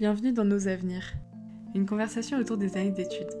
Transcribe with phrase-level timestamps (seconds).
[0.00, 1.12] bienvenue dans Nos Avenirs,
[1.74, 3.36] une conversation autour des années d'études.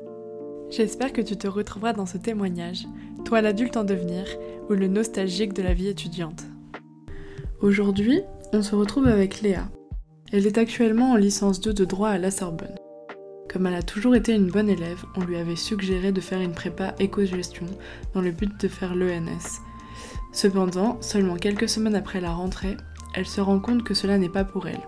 [0.68, 2.86] J'espère que tu te retrouveras dans ce témoignage,
[3.24, 4.26] toi l'adulte en devenir
[4.68, 6.44] ou le nostalgique de la vie étudiante.
[7.62, 8.20] Aujourd'hui,
[8.52, 9.70] on se retrouve avec Léa.
[10.32, 12.76] Elle est actuellement en licence 2 de droit à la Sorbonne.
[13.50, 16.52] Comme elle a toujours été une bonne élève, on lui avait suggéré de faire une
[16.52, 17.64] prépa éco-gestion
[18.12, 19.62] dans le but de faire l'ENS.
[20.34, 22.76] Cependant, seulement quelques semaines après la rentrée,
[23.14, 24.86] elle se rend compte que cela n'est pas pour elle.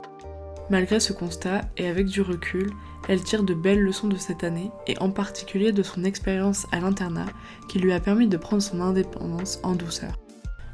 [0.72, 2.70] Malgré ce constat, et avec du recul,
[3.06, 6.80] elle tire de belles leçons de cette année, et en particulier de son expérience à
[6.80, 7.26] l'internat,
[7.68, 10.18] qui lui a permis de prendre son indépendance en douceur.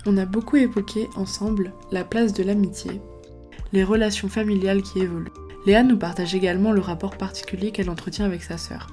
[0.07, 3.03] On a beaucoup évoqué ensemble la place de l'amitié,
[3.73, 5.33] les relations familiales qui évoluent.
[5.67, 8.87] Léa nous partage également le rapport particulier qu'elle entretient avec sa sœur.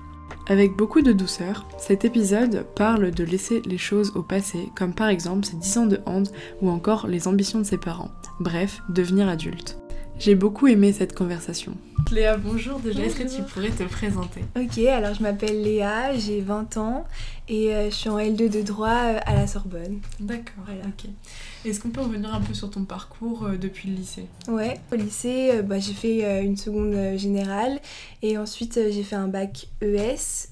[0.48, 5.10] Avec beaucoup de douceur, cet épisode parle de laisser les choses au passé, comme par
[5.10, 6.30] exemple ses 10 ans de hand
[6.64, 8.12] ou encore les ambitions de ses parents.
[8.40, 9.78] Bref, devenir adulte.
[10.18, 11.76] J'ai beaucoup aimé cette conversation.
[12.12, 14.42] Léa, bonjour déjà, est-ce que tu pourrais te présenter?
[14.56, 17.06] Ok, alors je m'appelle Léa, j'ai 20 ans
[17.50, 20.00] et euh, je suis en L2 de droit euh, à la Sorbonne.
[20.20, 21.10] D'accord, ok.
[21.66, 24.28] Est-ce qu'on peut revenir un peu sur ton parcours euh, depuis le lycée?
[24.48, 27.80] Ouais, au lycée, bah, j'ai fait une seconde générale
[28.22, 30.50] et ensuite j'ai fait un bac ES.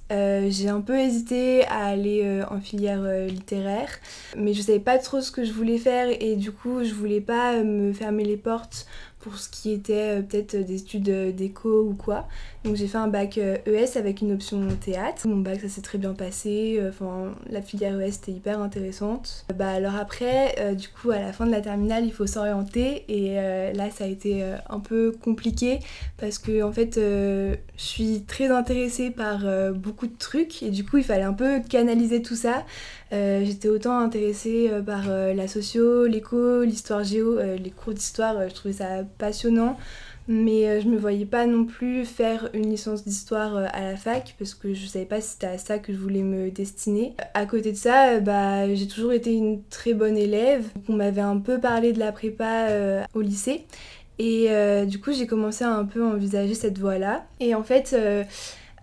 [0.49, 3.89] j'ai un peu hésité à aller en filière littéraire,
[4.35, 7.21] mais je savais pas trop ce que je voulais faire et du coup je voulais
[7.21, 8.87] pas me fermer les portes
[9.23, 12.27] pour ce qui était peut-être des études d'éco ou quoi.
[12.63, 15.27] Donc j'ai fait un bac ES avec une option théâtre.
[15.27, 19.45] Mon bac ça s'est très bien passé, enfin la filière ES était hyper intéressante.
[19.55, 23.05] Bah alors après, euh, du coup à la fin de la terminale il faut s'orienter
[23.07, 25.79] et euh, là ça a été euh, un peu compliqué
[26.17, 29.41] parce que en fait je suis très intéressée par
[29.73, 32.65] beaucoup de trucs et du coup il fallait un peu canaliser tout ça.
[33.11, 39.03] J'étais autant intéressée par la socio, l'éco, l'histoire géo, les cours d'histoire, je trouvais ça
[39.17, 39.77] passionnant
[40.27, 43.97] mais euh, je me voyais pas non plus faire une licence d'histoire euh, à la
[43.97, 47.13] fac parce que je savais pas si c'était à ça que je voulais me destiner.
[47.33, 50.65] À côté de ça, euh, bah, j'ai toujours été une très bonne élève.
[50.87, 52.67] On m'avait un peu parlé de la prépa
[53.13, 53.65] au lycée
[54.19, 54.47] et
[54.85, 57.25] du coup j'ai commencé à un peu envisager cette voie-là.
[57.39, 57.95] Et en fait,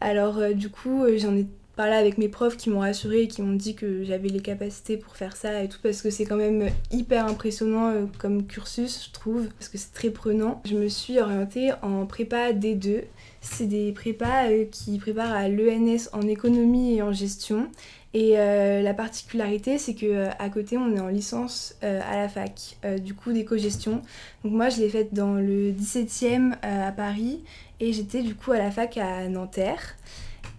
[0.01, 1.47] alors du coup j'en ai
[1.81, 4.99] parlé avec mes profs qui m'ont rassuré et qui m'ont dit que j'avais les capacités
[4.99, 9.07] pour faire ça et tout parce que c'est quand même hyper impressionnant euh, comme cursus
[9.07, 10.61] je trouve parce que c'est très prenant.
[10.67, 13.05] Je me suis orientée en prépa D2.
[13.41, 17.71] C'est des prépas euh, qui préparent à l'ENS en économie et en gestion.
[18.13, 22.77] Et euh, la particularité, c'est que à côté, on est en licence à la fac,
[23.01, 24.03] du coup d'éco-gestion.
[24.45, 27.41] Donc moi, je l'ai faite dans le 17e à Paris
[27.79, 29.97] et j'étais du coup à la fac à Nanterre.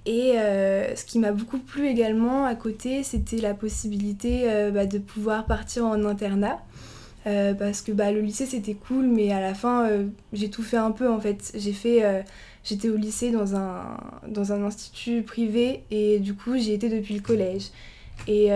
[0.06, 4.86] Et euh, ce qui m'a beaucoup plu également à côté, c'était la possibilité euh, bah,
[4.86, 6.60] de pouvoir partir en internat.
[7.28, 9.88] Euh, parce que bah, le lycée c'était cool, mais à la fin
[10.34, 11.52] j'ai tout fait un peu en fait.
[11.56, 12.26] J'ai fait,
[12.64, 13.98] j'étais au lycée dans un,
[14.28, 17.68] dans un institut privé et du coup j'ai été depuis le collège.
[18.28, 18.50] Et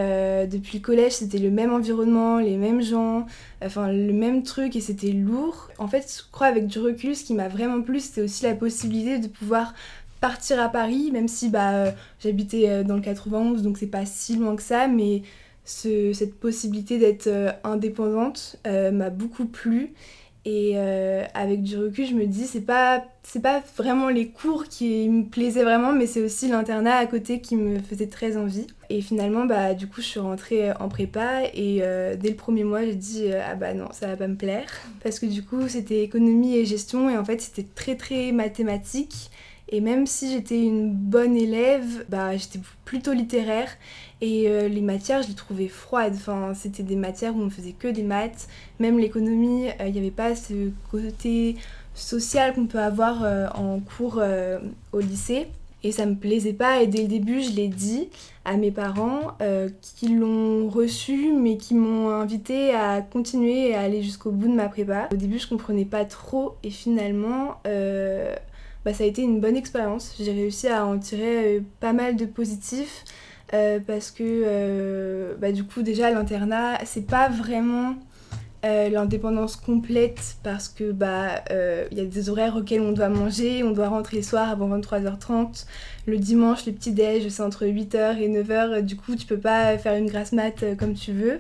[0.49, 3.27] depuis le collège, c'était le même environnement, les mêmes gens,
[3.63, 5.69] enfin le même truc et c'était lourd.
[5.77, 8.55] En fait, je crois avec du recul, ce qui m'a vraiment plu, c'était aussi la
[8.55, 9.75] possibilité de pouvoir
[10.25, 14.07] partir à Paris, même si bah, euh, j'habitais euh, dans le 91, donc c'est pas
[14.07, 15.21] si loin que ça, mais
[15.65, 19.93] cette possibilité d'être euh, indépendante m'a beaucoup plu.
[20.47, 20.77] Et
[21.33, 25.23] avec du recul, je me dis, c'est pas, c'est pas vraiment les cours qui me
[25.23, 28.67] plaisaient vraiment, mais c'est aussi l'internat à côté qui me faisait très envie.
[28.91, 31.79] Et finalement, bah, du coup, je suis rentrée en prépa et
[32.19, 34.69] dès le premier mois, j'ai dit, ah bah non, ça va pas me plaire.
[35.01, 39.31] Parce que du coup, c'était économie et gestion et en fait, c'était très très mathématique.
[39.69, 43.69] Et même si j'étais une bonne élève, bah, j'étais plutôt littéraire.
[44.21, 46.13] Et euh, les matières, je les trouvais froides.
[46.15, 48.47] Enfin, c'était des matières où on faisait que des maths.
[48.79, 51.55] Même l'économie, euh, il n'y avait pas ce côté
[51.95, 54.21] social qu'on peut avoir euh, en cours
[54.91, 55.47] au lycée.
[55.83, 56.81] Et ça me plaisait pas.
[56.81, 58.09] Et dès le début, je l'ai dit
[58.43, 59.37] à mes parents
[59.81, 64.55] qui l'ont reçu, mais qui m'ont invité à continuer et à aller jusqu'au bout de
[64.55, 65.07] ma prépa.
[65.11, 66.55] Au début, je comprenais pas trop.
[66.63, 67.57] Et finalement
[68.85, 70.15] bah, ça a été une bonne expérience.
[70.19, 73.03] J'ai réussi à en tirer euh, pas mal de positifs
[73.53, 77.95] euh, parce que euh, bah, du coup déjà l'internat c'est pas vraiment
[78.63, 81.43] l'indépendance complète parce que bah
[81.91, 84.67] il y a des horaires auxquels on doit manger, on doit rentrer le soir avant
[84.79, 85.67] 23h30.
[86.07, 89.77] Le dimanche, le petit déj, c'est entre 8h et 9h, du coup tu peux pas
[89.77, 91.37] faire une grasse mat comme tu veux.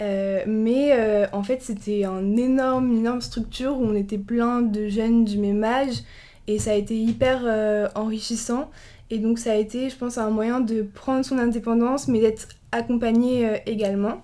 [0.00, 5.36] mais en fait c'était un énorme, énorme structure où on était plein de jeunes du
[5.36, 6.02] même âge
[6.46, 8.70] et ça a été hyper euh, enrichissant.
[9.10, 12.48] Et donc ça a été, je pense, un moyen de prendre son indépendance, mais d'être
[12.72, 14.22] accompagné euh, également.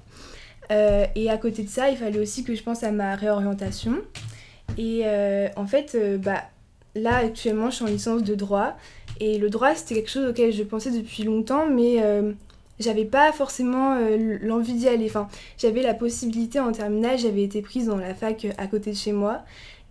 [0.71, 3.97] Euh, et à côté de ça, il fallait aussi que je pense à ma réorientation.
[4.79, 5.05] Et
[5.57, 6.45] en fait, bah,
[6.95, 8.77] là, actuellement, je suis en licence de droit.
[9.21, 12.33] Et le droit, c'était quelque chose auquel je pensais depuis longtemps, mais euh,
[12.79, 15.07] j'avais pas forcément euh, l'envie d'y aller.
[15.07, 15.29] Enfin,
[15.59, 19.13] j'avais la possibilité en terminale, j'avais été prise dans la fac à côté de chez
[19.13, 19.43] moi.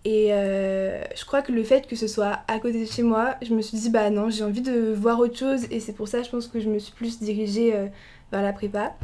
[0.04, 3.36] Et euh, je crois que le fait que ce soit à côté de chez moi,
[3.42, 5.66] je me suis dit, bah non, j'ai envie de voir autre chose.
[5.70, 7.72] Et c'est pour ça, je pense que je me suis plus dirigée
[8.32, 8.94] vers la prépa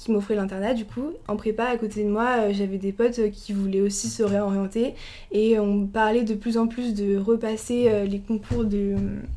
[0.00, 1.12] qui m'offrait l'internat du coup.
[1.28, 4.22] En prépa, à côté de moi, euh, j'avais des potes euh, qui voulaient aussi se
[4.22, 4.94] réorienter
[5.30, 8.94] et on parlait de plus en plus de repasser euh, les concours de...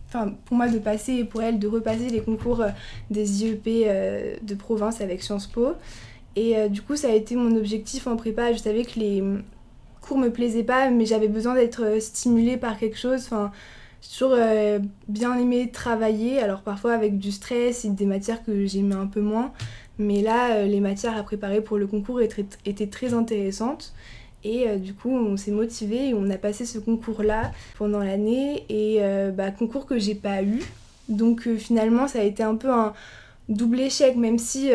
[0.08, 2.64] Enfin, pour moi de passer et pour elle de repasser les concours
[3.10, 3.66] des IEP
[4.42, 5.74] de province avec Sciences Po.
[6.36, 8.54] Et du coup, ça a été mon objectif en prépa.
[8.54, 9.24] Je savais que les
[10.04, 13.22] cours me plaisaient pas, mais j'avais besoin d'être stimulée par quelque chose.
[13.26, 13.52] Enfin,
[14.02, 14.38] j'ai toujours
[15.08, 19.22] bien aimé travailler, alors parfois avec du stress et des matières que j'aimais un peu
[19.22, 19.54] moins.
[20.00, 23.94] Mais là, euh, les matières à préparer pour le concours étaient très intéressantes.
[24.44, 28.66] Et euh, du coup, on s'est motivé et on a passé ce concours-là pendant l'année.
[28.70, 30.62] Et euh, bah, concours que j'ai pas eu.
[31.10, 32.94] Donc finalement, ça a été un peu un
[33.50, 34.72] double échec, même si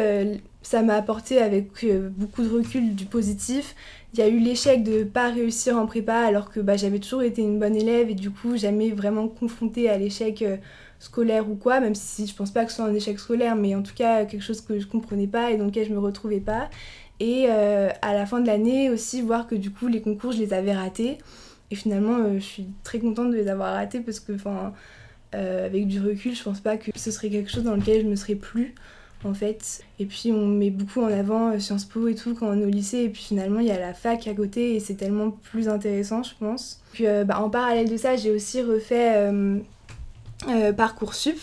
[0.61, 1.71] ça m'a apporté avec
[2.11, 3.75] beaucoup de recul du positif.
[4.15, 6.99] Il y a eu l'échec de ne pas réussir en prépa alors que bah, j'avais
[6.99, 10.43] toujours été une bonne élève et du coup, jamais vraiment confrontée à l'échec
[10.99, 13.75] scolaire ou quoi, même si je pense pas que ce soit un échec scolaire, mais
[13.75, 16.41] en tout cas quelque chose que je comprenais pas et dans lequel je me retrouvais
[16.41, 16.69] pas.
[17.21, 20.39] Et euh, à la fin de l'année aussi, voir que du coup les concours je
[20.39, 21.19] les avais ratés.
[21.71, 24.33] Et finalement, euh, je suis très contente de les avoir ratés parce que,
[25.35, 28.07] euh, avec du recul, je pense pas que ce serait quelque chose dans lequel je
[28.09, 28.75] me serais plus
[29.25, 29.83] en fait.
[29.99, 32.71] Et puis on met beaucoup en avant Sciences Po et tout quand on est au
[32.71, 35.69] lycée, et puis finalement il y a la fac à côté et c'est tellement plus
[35.69, 36.81] intéressant, je pense.
[36.93, 39.31] Puis bah, en parallèle de ça, j'ai aussi refait
[40.47, 41.37] euh, Parcoursup.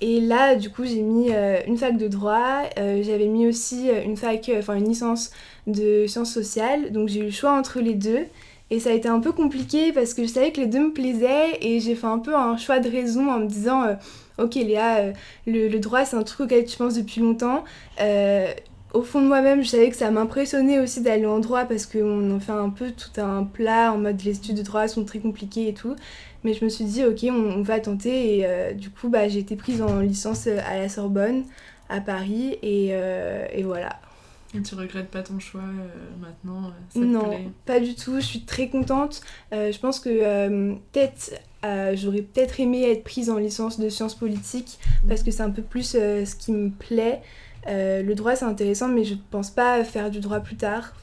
[0.00, 3.88] Et là, du coup, j'ai mis euh, une fac de droit, euh, j'avais mis aussi
[3.88, 5.30] une fac, enfin une licence
[5.66, 6.92] de sciences sociales.
[6.92, 8.24] Donc j'ai eu le choix entre les deux.
[8.70, 10.92] Et ça a été un peu compliqué parce que je savais que les deux me
[10.92, 13.96] plaisaient et j'ai fait un peu un choix de raison en me disant
[14.38, 15.12] Ok, Léa,
[15.46, 17.64] le, le, droit c'est un truc auquel tu penses depuis longtemps
[18.94, 22.30] au fond de moi-même, je savais que ça m'impressionnait aussi d'aller en droit parce qu'on
[22.30, 25.18] en fait un peu tout un plat en mode les études de droit sont très
[25.18, 25.94] compliquées et tout.
[26.44, 28.38] Mais je me suis dit, ok, on, va tenter.
[28.38, 31.44] Et euh, du coup, bah, j'ai été prise en licence euh, à la Sorbonne,
[31.88, 32.58] à Paris.
[32.62, 33.98] Et, euh, et voilà.
[34.54, 35.64] Et tu regrettes pas ton choix
[36.20, 38.14] maintenant Non, pas du tout.
[38.16, 39.20] Je suis très contente.
[39.52, 41.38] je pense que peut-être
[41.94, 44.78] j'aurais peut-être aimé être prise en licence de sciences politiques
[45.08, 47.22] parce que c'est un peu plus ce qui me plaît.
[47.66, 50.94] Euh, le droit c'est intéressant mais je ne pense pas faire du droit plus tard.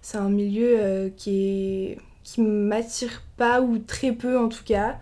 [0.00, 4.98] C'est un milieu euh, qui est qui m'attire pas ou très peu en tout cas.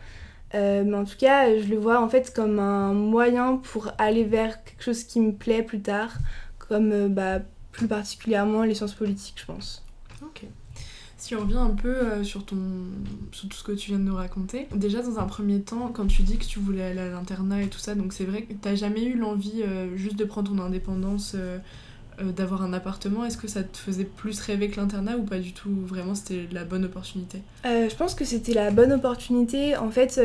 [0.55, 4.25] Euh, mais en tout cas, je le vois en fait comme un moyen pour aller
[4.25, 6.15] vers quelque chose qui me plaît plus tard,
[6.59, 7.41] comme bah,
[7.73, 9.86] plus particulièrement les sciences politiques, je pense.
[11.27, 12.57] Si on revient un peu euh, sur, ton,
[13.33, 16.07] sur tout ce que tu viens de nous raconter, déjà dans un premier temps, quand
[16.07, 18.53] tu dis que tu voulais aller à l'internat et tout ça, donc c'est vrai que
[18.53, 21.59] t'as jamais eu l'envie euh, juste de prendre ton indépendance euh,
[22.21, 25.53] d'avoir un appartement, est-ce que ça te faisait plus rêver que l'internat ou pas du
[25.53, 25.69] tout?
[25.85, 27.43] Vraiment, c'était la bonne opportunité?
[27.65, 29.77] Je pense que c'était la bonne opportunité.
[29.77, 30.21] En fait,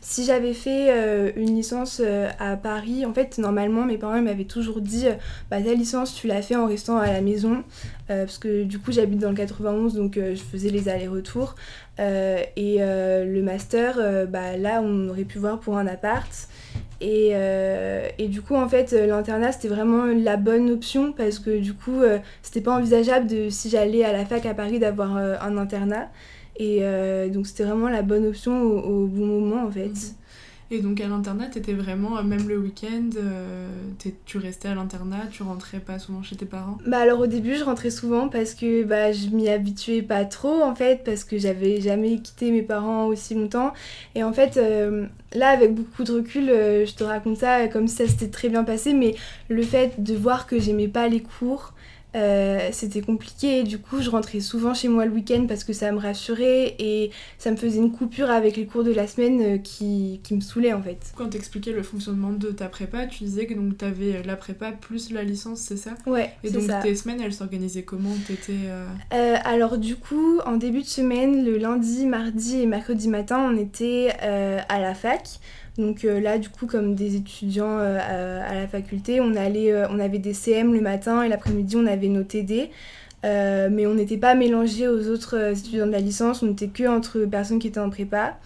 [0.00, 0.90] si j'avais fait
[1.36, 2.02] une licence
[2.38, 5.06] à Paris, en fait, normalement, mes parents m'avaient toujours dit
[5.50, 7.62] bah, ta licence, tu l'as fait en restant à la maison.
[8.08, 11.54] parce que du coup, j'habite dans le 91, donc je faisais les allers-retours.
[11.98, 16.48] et le master, bah, là, on aurait pu voir pour un appart.
[17.00, 21.72] Et, euh, du coup, en fait, l'internat, c'était vraiment la bonne option parce que du
[21.72, 25.36] coup, euh, c'était pas envisageable de, si j'allais à la fac à Paris d'avoir euh,
[25.40, 26.10] un internat.
[26.60, 29.88] Et donc, c'était vraiment la bonne option au, bon moment, en fait.
[29.88, 30.14] Mhm.
[30.72, 33.68] Et donc à l'internat, t'étais vraiment, euh, même le week-end, euh,
[34.24, 36.78] tu restais à l'internat, tu rentrais pas souvent chez tes parents?
[36.86, 40.62] Bah alors au début, je rentrais souvent parce que bah, je m'y habituais pas trop
[40.62, 43.72] en fait, parce que j'avais jamais quitté mes parents aussi longtemps.
[44.14, 47.96] Et en fait, euh, là avec beaucoup de recul, je te raconte ça comme si
[47.96, 49.16] ça s'était très bien passé, mais
[49.48, 51.72] le fait de voir que j'aimais pas les cours,
[52.16, 55.92] euh, c'était compliqué du coup je rentrais souvent chez moi le week-end parce que ça
[55.92, 59.58] me rassurait et ça me faisait une coupure avec les cours de la semaine euh,
[59.58, 61.12] qui, qui me saoulait en fait.
[61.14, 64.72] Quand t'expliquais le fonctionnement de ta prépa, tu disais que donc t'avais euh, la prépa
[64.72, 65.92] plus la licence, c'est ça?
[66.06, 66.32] Ouais.
[66.42, 68.14] Et donc tes semaines elles s'organisaient comment?
[68.26, 68.54] T'étais
[69.44, 74.10] Alors du coup en début de semaine, le lundi, mardi et mercredi matin, on était
[74.20, 75.38] à la fac.
[75.78, 79.86] Donc euh, là, du coup, comme des étudiants euh, à, la faculté, on, allait, euh,
[79.90, 82.70] on avait des CM le matin et l'après-midi, on avait nos TD.
[83.22, 87.20] mais on n'était pas mélangés aux autres étudiants de la licence, on n'était que entre
[87.20, 88.38] personnes qui étaient en prépa.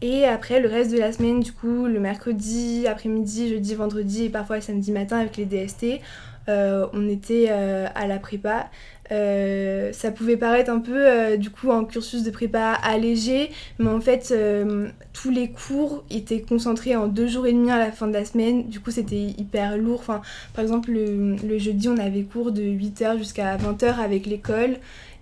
[0.00, 4.28] Et après, le reste de la semaine, du coup, le mercredi, après-midi, jeudi, vendredi et
[4.28, 6.00] parfois samedi matin avec les DST,
[6.48, 8.68] on était à la prépa.
[9.10, 14.34] ça pouvait paraître un peu du coup un cursus de prépa allégé, mais en fait
[15.12, 18.24] tous les cours étaient concentrés en deux jours et demi à la fin de la
[18.24, 18.68] semaine.
[18.68, 20.02] Du coup c'était hyper lourd.
[20.04, 20.22] Par
[20.62, 24.76] exemple le, le jeudi on avait cours de 8h jusqu'à 20h avec l'école.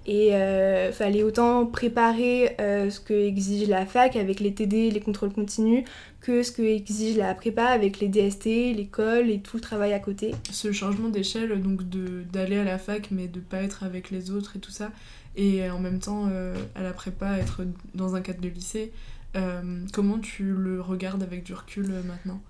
[0.08, 5.00] Et euh, fallait autant préparer euh, ce que exige la fac avec les TD, les
[5.00, 5.84] contrôles continus,
[6.20, 9.98] que ce que exige la prépa avec les DST, l'école et tout le travail à
[9.98, 10.32] côté.
[10.52, 11.82] Ce changement d'échelle, donc
[12.30, 14.92] d'aller à la fac mais de pas être avec les autres et tout ça,
[15.34, 17.62] et en même temps euh, à la prépa être
[17.94, 18.92] dans un cadre de lycée,
[19.34, 19.60] euh,
[19.92, 22.40] comment tu le regardes avec du recul maintenant?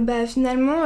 [0.00, 0.84] Bah, Finalement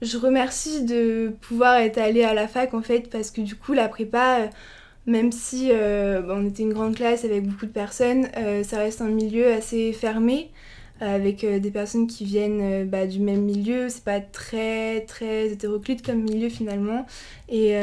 [0.00, 3.72] je remercie de pouvoir être allée à la fac en fait parce que du coup
[3.72, 4.48] la prépa
[5.08, 9.00] même si euh, on était une grande classe avec beaucoup de personnes, euh, ça reste
[9.00, 10.50] un milieu assez fermé,
[11.00, 13.88] euh, avec des personnes qui viennent bah, du même milieu.
[13.88, 17.06] C'est pas très très hétéroclite comme milieu finalement.
[17.48, 17.74] Et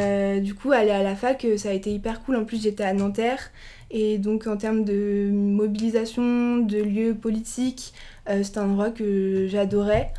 [0.41, 2.36] du coup, aller à la fac, ça a été hyper cool.
[2.36, 3.51] En plus, j'étais à Nanterre.
[3.89, 7.94] Et donc, en termes de mobilisation, de lieux politiques,
[8.27, 10.12] c'est un endroit que j'adorais.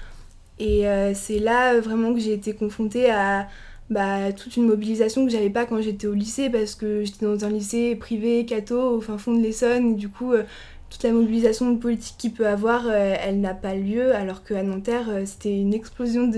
[0.59, 0.85] Et
[1.15, 3.47] c'est là vraiment que j'ai été confrontée à
[3.90, 7.45] bah, toute une mobilisation que j'avais pas quand j'étais au lycée parce que j'étais dans
[7.45, 10.43] un lycée privé, catho, au fin fond de l'Essonne, et du coup, euh,
[10.90, 15.09] toute la mobilisation politique qu'il peut avoir, euh, elle n'a pas lieu, alors qu'à Nanterre,
[15.09, 16.31] euh, c'était une explosion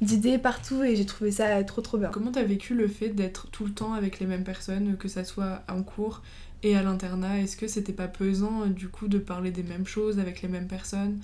[0.00, 2.10] d'idées partout et j'ai trouvé ça trop trop bien.
[2.10, 5.24] Comment t'as vécu le fait d'être tout le temps avec les mêmes personnes, que ça
[5.24, 6.22] soit en cours
[6.62, 7.40] et à l'internat?
[7.40, 10.68] Est-ce que c'était pas pesant du coup de parler des mêmes choses avec les mêmes
[10.68, 11.18] personnes?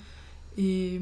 [0.57, 0.99] Et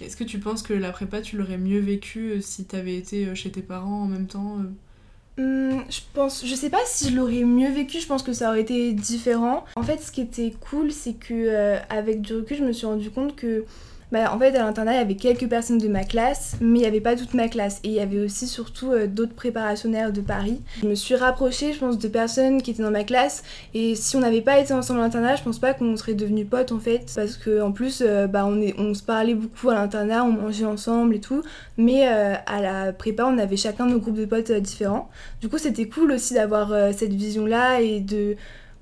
[0.00, 3.26] est-ce que tu penses que la prépa, tu l'aurais mieux vécu euh, si t'avais été
[3.26, 7.10] euh, chez tes parents en même temps euh hum, je pense, je sais pas si
[7.10, 9.64] je l'aurais mieux vécu, je pense que ça aurait été différent.
[9.76, 13.10] En fait, ce qui était cool, c'est que avec du recul, je me suis rendu
[13.10, 13.64] compte que
[14.12, 16.82] bah, en fait, à l'internat, il y avait quelques personnes de ma classe, mais il
[16.82, 17.80] n'y avait pas toute ma classe.
[17.82, 20.60] Et il y avait aussi surtout euh, d'autres préparationnaires de Paris.
[20.80, 23.42] Je me suis rapprochée, je pense, de personnes qui étaient dans ma classe.
[23.74, 26.46] Et si on n'avait pas été ensemble à l'internat, je pense pas qu'on serait devenus
[26.48, 27.12] potes en fait.
[27.16, 31.20] Parce qu'en plus, euh, bah, on, se parlait beaucoup à l'internat, on mangeait ensemble et
[31.20, 31.42] tout.
[31.76, 35.10] Mais euh, à la prépa, on avait chacun nos groupes de potes différents.
[35.40, 38.36] Du coup, c'était cool aussi d'avoir cette vision-là et de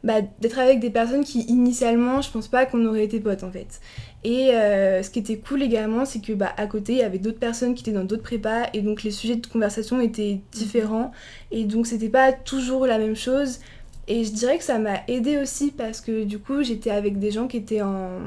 [0.04, 3.50] bah, d'être avec des personnes qui initialement je pense pas qu'on aurait été potes en
[3.50, 3.80] fait.
[4.22, 7.18] Et euh, ce qui était cool également c'est que bah, à côté il y avait
[7.18, 11.10] d'autres personnes qui étaient dans d'autres prépas et donc les sujets de conversation étaient différents
[11.50, 13.60] et donc c'était pas toujours la même chose
[14.06, 17.30] et je dirais que ça m'a aidé aussi parce que du coup j'étais avec des
[17.30, 18.20] gens qui étaient en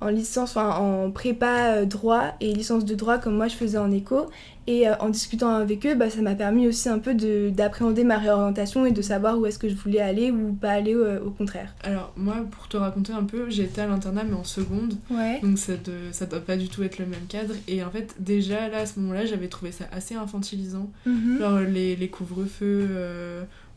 [0.00, 3.78] en licence, enfin en prépa euh, droit et licence de droit comme moi je faisais
[3.78, 4.26] en éco.
[4.66, 7.14] Et euh, en discutant avec eux, bah, ça m'a permis aussi un peu
[7.50, 10.94] d'appréhender ma réorientation et de savoir où est-ce que je voulais aller ou pas aller
[10.94, 11.74] euh, au contraire.
[11.82, 14.94] Alors moi, pour te raconter un peu, j'étais à l'internat mais en seconde.
[15.10, 15.40] Ouais.
[15.42, 17.54] Donc ça, de, ça doit pas du tout être le même cadre.
[17.68, 20.90] Et en fait, déjà là, à ce moment-là, j'avais trouvé ça assez infantilisant.
[21.06, 21.38] Mhm.
[21.38, 22.88] Genre les, les couvre-feux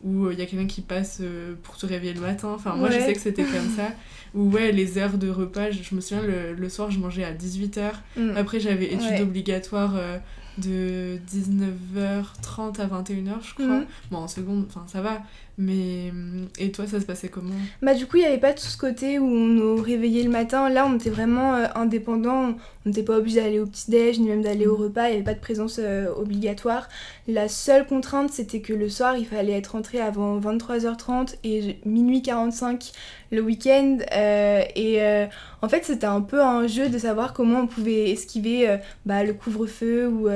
[0.04, 1.20] où il y a quelqu'un qui passe
[1.64, 2.52] pour te réveiller le matin.
[2.54, 3.88] Enfin, moi, je sais que c'était comme ça.
[4.34, 7.32] Ou ouais, les heures de repas, je, me souviens, le, le, soir, je mangeais à
[7.32, 7.92] 18h.
[8.16, 8.36] Mm.
[8.36, 10.18] Après, j'avais études obligatoires euh,
[10.58, 13.66] de 19h30 à 21h, je crois.
[13.66, 13.86] Mm.
[14.10, 15.22] Bon, en seconde, enfin, ça va.
[15.58, 17.54] Mais euh, et toi, ça se passait comment?
[17.82, 20.30] Bah du coup, il n'y avait pas tout ce côté où on nous réveillait le
[20.30, 20.68] matin.
[20.68, 22.54] Là, on était vraiment euh, indépendant.
[22.86, 24.82] On n'était pas obligé d'aller au petit-déj ni même d'aller au mm.
[24.82, 25.08] repas.
[25.08, 26.88] Il n'y avait pas de présence euh, obligatoire.
[27.26, 32.22] La seule contrainte, c'était que le soir, il fallait être rentré avant 23h30 et minuit
[32.22, 32.92] 45
[33.32, 33.98] le week-end.
[34.12, 35.26] et
[35.60, 39.34] en fait, c'était un peu un jeu de savoir comment on pouvait esquiver bah, le
[39.34, 40.28] couvre-feu ou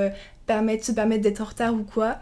[0.46, 2.18] permettre, se permettre d'être en retard ou quoi.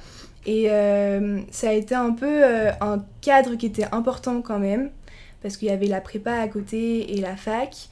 [0.47, 4.91] Et euh, ça a été un peu euh, un cadre qui était important quand même,
[5.43, 7.89] parce qu'il y avait la prépa à côté et la fac.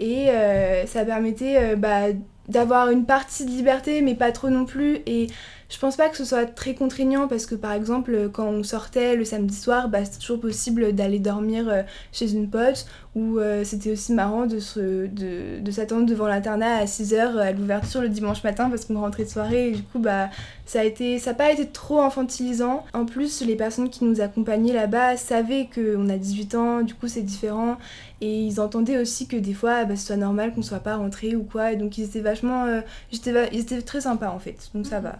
[0.00, 2.06] Et euh, ça permettait bah,
[2.48, 5.00] d'avoir une partie de liberté, mais pas trop non plus.
[5.06, 5.28] Et
[5.72, 9.16] je pense pas que ce soit très contraignant parce que par exemple quand on sortait
[9.16, 11.82] le samedi soir, bah, c'était toujours possible d'aller dormir euh,
[12.12, 16.84] chez une pote ou euh, c'était aussi marrant de, se, de, s'attendre devant l'internat à
[16.84, 20.28] 6h à l'ouverture le dimanche matin parce qu'on rentrait de soirée et du coup bah
[20.66, 22.84] ça a n'a pas été trop infantilisant.
[22.92, 27.08] En plus les personnes qui nous accompagnaient là-bas savaient qu'on a 18 ans, du coup
[27.08, 27.78] c'est différent
[28.20, 31.34] et ils entendaient aussi que des fois bah, ce soit normal qu'on soit pas rentré
[31.34, 32.80] ou quoi et donc ils étaient vachement euh,
[33.12, 35.18] ils étaient très sympas en fait donc ça va.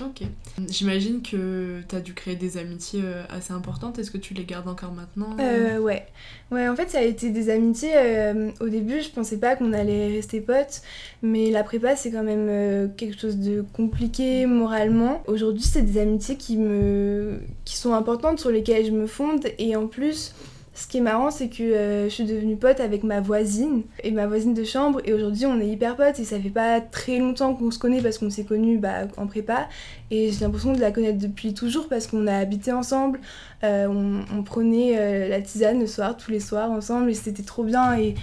[0.00, 0.22] Ok.
[0.68, 3.98] J'imagine que tu as dû créer des amitiés euh, assez importantes.
[3.98, 6.06] Est-ce que tu les gardes encore maintenant euh, Ouais.
[6.50, 7.92] Ouais, en fait, ça a été des amitiés.
[7.94, 10.82] Euh, au début, je pensais pas qu'on allait rester potes.
[11.22, 15.22] Mais la prépa, c'est quand même euh, quelque chose de compliqué moralement.
[15.28, 17.38] Aujourd'hui, c'est des amitiés qui, me...
[17.64, 19.46] qui sont importantes, sur lesquelles je me fonde.
[19.58, 20.34] Et en plus,
[20.74, 24.26] ce qui est marrant, c'est que je suis devenue pote avec ma voisine et ma
[24.26, 25.00] voisine de chambre.
[25.04, 28.02] Et aujourd'hui, on est hyper potes et ça fait pas très longtemps qu'on se connaît
[28.02, 29.68] parce qu'on s'est connus bah, en prépa.
[30.10, 33.20] Et j'ai l'impression de la connaître depuis toujours parce qu'on a habité ensemble.
[33.62, 37.96] On, on, prenait la tisane le soir, tous les soirs ensemble et c'était trop bien.
[37.96, 38.14] Et...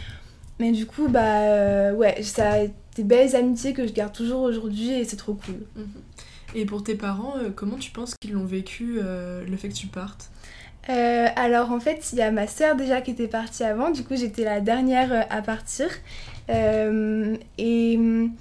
[0.60, 4.92] Mais du coup, bah ouais, ça a des belles amitiés que je garde toujours aujourd'hui
[4.92, 5.56] et c'est trop cool.
[5.76, 5.88] Mhm.
[6.54, 9.74] Et pour tes parents, euh, comment tu penses qu'ils l'ont vécu euh, le fait que
[9.74, 10.31] tu partes?
[10.90, 14.04] Euh, alors en fait, il y a ma sœur déjà qui était partie avant, du
[14.04, 15.90] coup j'étais la dernière à partir.
[16.50, 18.32] et hum,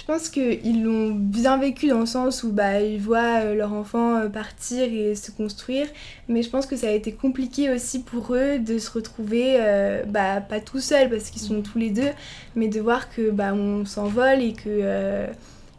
[0.00, 3.74] je pense qu'ils l'ont bien vécu dans le sens où bah, ils voient euh, leur
[3.74, 5.86] enfant euh, partir et se construire.
[6.26, 10.02] Mais je pense que ça a été compliqué aussi pour eux de se retrouver, euh,
[10.06, 12.08] bah, pas tout seuls parce qu'ils sont tous les deux,
[12.56, 15.26] mais de voir que bah, on s'envole et que,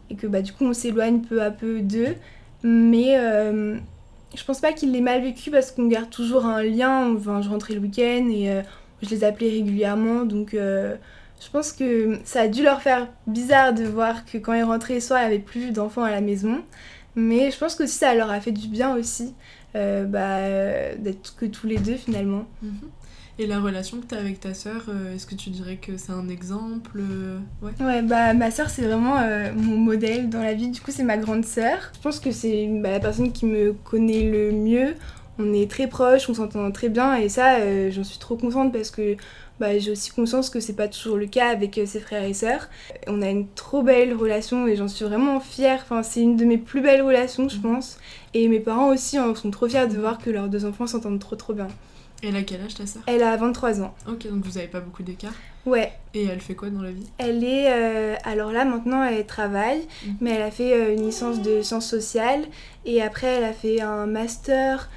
[0.08, 2.14] et bah, du coup on s'éloigne peu à peu d'eux.
[4.34, 7.14] Je pense pas qu'ils l'aient mal vécu parce qu'on garde toujours un lien.
[7.14, 8.62] Enfin, je rentrais le week-end et
[9.02, 10.24] je les appelais régulièrement.
[10.24, 14.62] Donc je pense que ça a dû leur faire bizarre de voir que quand ils
[14.62, 16.62] rentraient soit il n'y avait plus d'enfants à la maison.
[17.14, 19.34] Mais je pense que ça leur a fait du bien aussi
[19.74, 22.44] euh, bah, d'être que tous les deux finalement.
[22.62, 22.90] Mhm.
[23.38, 25.96] Et la relation que tu as avec ta sœur, euh, est-ce que tu dirais que
[25.96, 27.72] c'est un exemple euh, ouais.
[27.80, 29.16] ouais, bah ma sœur c'est vraiment
[29.54, 30.68] mon modèle dans la vie.
[30.68, 31.78] Du coup, c'est ma grande sœur.
[31.94, 34.94] Je pense que c'est bah, la personne qui me connaît le mieux.
[35.38, 38.90] On est très proches, on s'entend très bien et ça, j'en suis trop contente parce
[38.90, 39.16] que
[39.62, 42.34] bah, j'ai aussi conscience que c'est pas toujours le cas avec euh, ses frères et
[42.34, 42.68] sœurs.
[43.06, 45.80] On a une trop belle relation et j'en suis vraiment fière.
[45.84, 47.98] Enfin, c'est une de mes plus belles relations, je pense.
[48.34, 51.20] Et mes parents aussi en sont trop fiers de voir que leurs deux enfants s'entendent
[51.20, 51.68] trop trop bien.
[52.22, 53.02] Elle a quel âge ta sœur?
[53.06, 53.94] Elle a 23 ans.
[54.08, 55.34] Ok, donc vous avez pas beaucoup d'écart?
[55.66, 55.92] Ouais.
[56.14, 57.06] Et elle fait quoi dans la vie?
[57.18, 57.72] Elle est.
[57.72, 60.16] Euh, alors là, maintenant, elle travaille, mhm.
[60.20, 62.44] mais elle a fait euh, une licence de sciences sociales
[62.84, 64.88] et après, elle a fait un master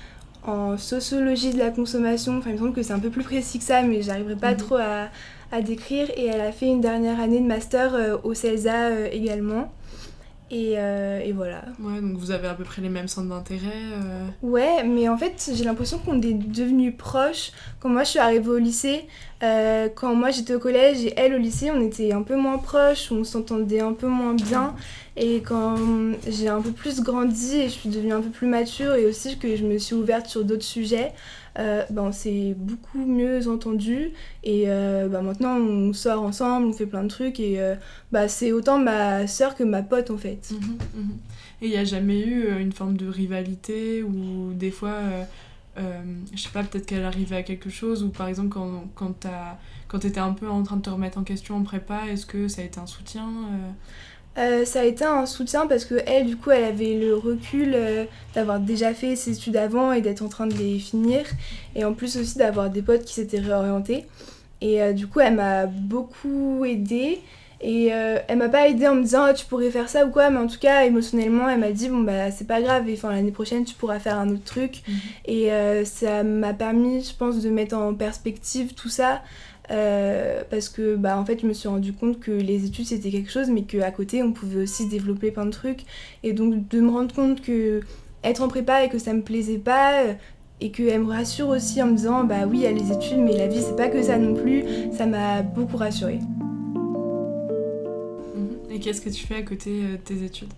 [0.48, 2.38] en sociologie de la consommation.
[2.38, 4.52] Enfin, il me semble que c'est un peu plus précis que ça, mais j'arriverai pas
[4.52, 4.58] mhm.
[4.58, 5.10] trop à,
[5.52, 6.10] à, décrire.
[6.16, 9.72] Et elle a fait une dernière année de master euh, au CELSA euh, également.
[10.52, 11.66] Et, euh, et, voilà.
[11.80, 13.82] Ouais, donc vous avez à peu près les mêmes centres d'intérêt.
[14.44, 17.52] Ouais, mais en fait, j'ai l'impression qu'on est devenus proches.
[17.80, 19.08] Quand moi je suis arrivée au lycée,
[19.42, 23.12] quand moi j'étais au collège et elle au lycée, on était un peu moins proches,
[23.12, 24.76] on s'entendait un peu moins bien.
[25.18, 25.78] Et quand
[26.28, 29.38] j'ai un peu plus grandi et je suis devenue un peu plus mature et aussi
[29.38, 31.14] que je me suis ouverte sur d'autres sujets,
[31.58, 34.12] euh, ben, on s'est beaucoup mieux entendu.
[34.44, 37.40] Et euh, ben, maintenant, on sort ensemble, on fait plein de trucs.
[37.40, 37.76] Et euh,
[38.12, 40.52] bah, c'est autant ma soeur que ma pote en fait.
[40.52, 41.18] Mhm, mhm.
[41.62, 44.98] Et il n'y a jamais eu une forme de rivalité ou des fois,
[45.78, 49.26] je sais pas, peut-être qu'elle arrivait à quelque chose ou par exemple quand, quand,
[49.88, 52.26] quand tu étais un peu en train de te remettre en question en prépa, est-ce
[52.26, 53.72] que ça a été un soutien euh,
[54.36, 58.04] ça a été un soutien parce que elle, du coup, elle avait le recul euh,
[58.34, 61.24] d'avoir déjà fait ses études avant et d'être en train de les finir.
[61.76, 64.06] Et en plus aussi d'avoir des potes qui s'étaient réorientés.
[64.62, 67.22] Et euh, du coup, elle m'a beaucoup aidée.
[67.62, 70.30] Et elle m'a pas aidée en me disant ah, tu pourrais faire ça ou quoi,
[70.30, 73.32] mais en tout cas, émotionnellement, elle m'a dit bon, bah c'est pas grave, et l'année
[73.32, 74.84] prochaine, tu pourras faire un autre truc.
[74.88, 74.96] Mhm.
[75.26, 75.50] Et
[75.86, 79.22] ça m'a permis, je pense, de mettre en perspective tout ça.
[79.72, 83.10] Euh, parce que bah, en fait je me suis rendu compte que les études c'était
[83.10, 85.86] quelque chose mais qu'à côté on pouvait aussi développer plein de trucs
[86.22, 87.82] et donc de me rendre compte que
[88.24, 90.14] être en prépa et que ça me plaisait pas euh,
[90.62, 93.18] et qu'elle me rassure aussi en me disant bah oui il y a les études
[93.18, 94.64] mais la vie c'est pas que ça non plus
[94.96, 96.20] ça m'a beaucoup rassurée
[98.36, 98.70] mhm.
[98.70, 100.50] et qu'est-ce que tu fais à côté euh, de tes études?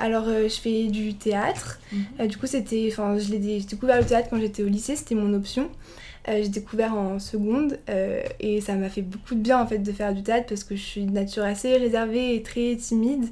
[0.00, 1.80] Alors, je fais du théâtre.
[1.90, 2.26] Mhm.
[2.26, 5.32] du coup, c'était, enfin, je l'ai découvert le théâtre quand j'étais au lycée, c'était mon
[5.32, 5.70] option.
[6.28, 9.78] Euh, j'ai découvert en seconde euh, et ça m'a fait beaucoup de bien en fait
[9.78, 13.26] de faire du théâtre parce que je suis de nature assez réservée et très timide.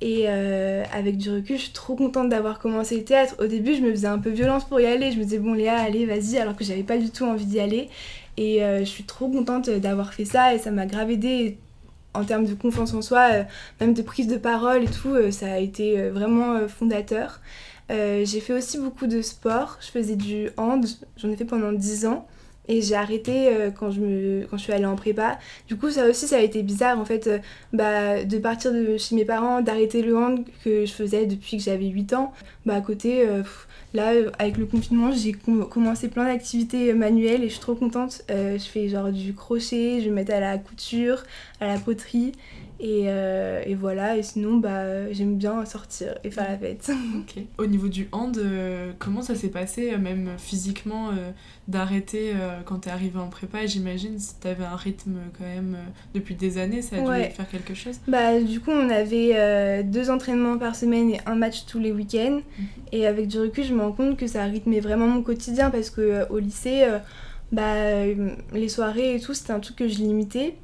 [0.00, 3.34] Et euh, avec du recul, je suis trop contente d'avoir commencé le théâtre.
[3.40, 5.10] Au début, je me faisais un peu violence pour y aller.
[5.10, 7.58] Je me disais, bon, Léa, allez, vas-y, alors que j'avais pas du tout envie d'y
[7.58, 7.88] aller.
[8.36, 11.58] Et je suis trop contente d'avoir fait ça et ça m'a grave aidé
[12.14, 13.28] en termes de confiance en soi,
[13.80, 15.16] même de prise de parole et tout.
[15.32, 17.40] ça a été vraiment fondateur.
[17.90, 19.78] Euh, j'ai fait aussi beaucoup de sport.
[19.80, 20.84] Je faisais du hand,
[21.16, 22.26] j'en ai fait pendant 10 ans.
[22.70, 25.38] Et j'ai arrêté euh, quand, je suis allée en prépa.
[25.68, 27.38] Du coup, ça aussi, ça a été bizarre en fait, euh,
[27.72, 31.62] bah, de partir de chez mes parents, d'arrêter le hand que je faisais depuis que
[31.62, 32.34] j'avais 8 ans.
[32.66, 33.26] Bah, à côté,
[33.94, 38.22] là, avec le confinement, j'ai commencé plein d'activités manuelles et je suis trop contente.
[38.28, 41.22] je fais genre du crochet, je me mets à la couture,
[41.62, 42.32] à la poterie.
[42.80, 46.90] Et, euh, et, voilà, et sinon, bah, j'aime bien sortir et faire la fête.
[47.58, 51.10] Au niveau du hand, euh, comment ça s'est passé, euh, même physiquement,
[51.66, 52.32] d'arrêter
[52.64, 53.66] quand t'es arrivée en prépa?
[53.66, 55.76] J'imagine, si t'avais un rythme quand même
[56.14, 60.10] depuis des années, ça a dû faire quelque chose Bah, du coup, on avait deux
[60.10, 62.40] entraînements par semaine et un match tous les week-ends.
[62.58, 62.66] Mhm.
[62.92, 65.90] Et avec du recul, je me rends compte que ça rythmait vraiment mon quotidien parce
[65.90, 66.86] qu'au lycée
[67.50, 68.04] bah,
[68.52, 70.54] les soirées et tout, c'était un truc que je limitais.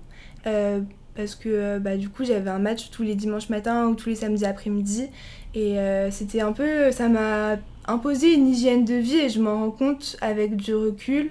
[1.17, 4.17] Parce que bah, du coup, j'avais un match tous les dimanches matins ou tous les
[4.17, 5.09] samedis après-midi.
[5.55, 5.77] Et
[6.11, 6.91] c'était un peu.
[6.91, 11.31] Ça m'a imposé une hygiène de vie et je m'en rends compte avec du recul.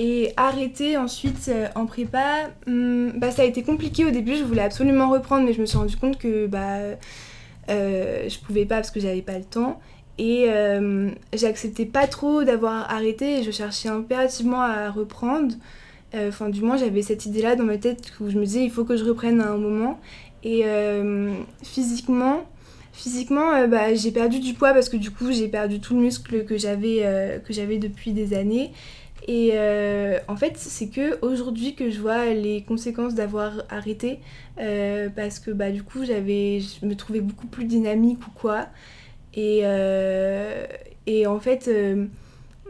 [0.00, 4.36] Et arrêter ensuite euh, en prépa, hmm, bah, ça a été compliqué au début.
[4.36, 6.96] Je voulais absolument reprendre, mais je me suis rendu compte que bah,
[7.68, 9.80] euh, je pouvais pas parce que j'avais pas le temps.
[10.16, 15.54] Et euh, j'acceptais pas trop d'avoir arrêté et je cherchais impérativement à reprendre.
[16.14, 18.70] Euh, enfin, du moins, j'avais cette idée-là dans ma tête où je me disais il
[18.70, 20.00] faut que je reprenne à un moment.
[20.44, 20.64] Et
[21.62, 22.44] physiquement,
[22.92, 26.44] physiquement bah, j'ai perdu du poids parce que du coup, j'ai perdu tout le muscle
[26.44, 28.70] que j'avais depuis des années.
[29.28, 34.20] Et euh, en fait, c'est que aujourd'hui que je vois les conséquences d'avoir arrêté,
[34.58, 38.68] euh, parce que bah, du coup, j'avais, je me trouvais beaucoup plus dynamique ou quoi.
[39.34, 40.66] Et, euh,
[41.06, 41.70] et en fait,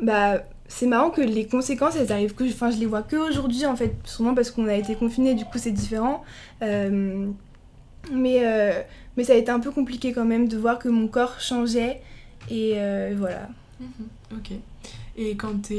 [0.02, 3.66] bah, c'est marrant que les conséquences, elles arrivent que, enfin, je les vois que aujourd'hui
[3.66, 6.22] en fait, sûrement parce qu'on a été confiné, du coup, c'est différent.
[6.60, 6.94] mais,
[8.12, 12.00] mais ça a été un peu compliqué quand même de voir que mon corps changeait.
[12.50, 12.74] Et
[13.16, 13.48] voilà.
[13.80, 14.36] Mhm.
[14.36, 14.52] ok.
[15.20, 15.74] Et quand tu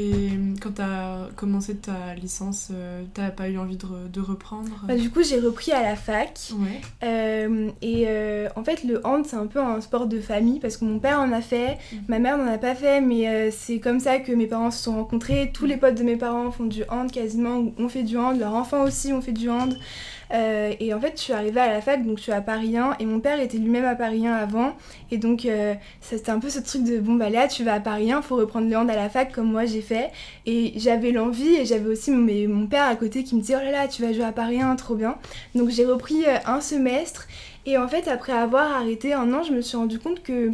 [0.82, 4.70] as commencé ta licence, euh, t'as pas eu envie de, de reprendre?
[4.86, 6.38] Bah, Du coup, j'ai repris à la fac.
[6.52, 6.80] Ouais.
[7.02, 10.76] Euh, et euh, en fait, le hand, c'est un peu un sport de famille parce
[10.76, 12.00] que mon père en a fait, mhm.
[12.08, 14.96] ma mère n'en a pas fait, mais c'est comme ça que mes parents se sont
[14.96, 15.50] rencontrés.
[15.54, 18.52] Tous les potes de mes parents font du hand quasiment, ont fait du hand, leurs
[18.52, 19.74] enfants aussi ont fait du hand.
[20.32, 22.76] Euh, et en fait, je suis arrivée à la fac, donc je suis à Paris
[22.76, 24.76] 1, et mon père était lui-même à Paris 1 avant.
[25.10, 27.80] Et donc, euh, c'était un peu ce truc de bon, bah là, tu vas à
[27.80, 30.10] Paris 1, faut reprendre le hand à la fac comme moi j'ai fait.
[30.46, 33.72] Et j'avais l'envie, et j'avais aussi mon, père à côté qui me disait oh là
[33.72, 35.16] là, tu vas jouer à Paris 1, trop bien.
[35.54, 37.26] Donc, j'ai repris euh, un semestre.
[37.66, 40.52] Et en fait, après avoir arrêté un an, je me suis rendu compte que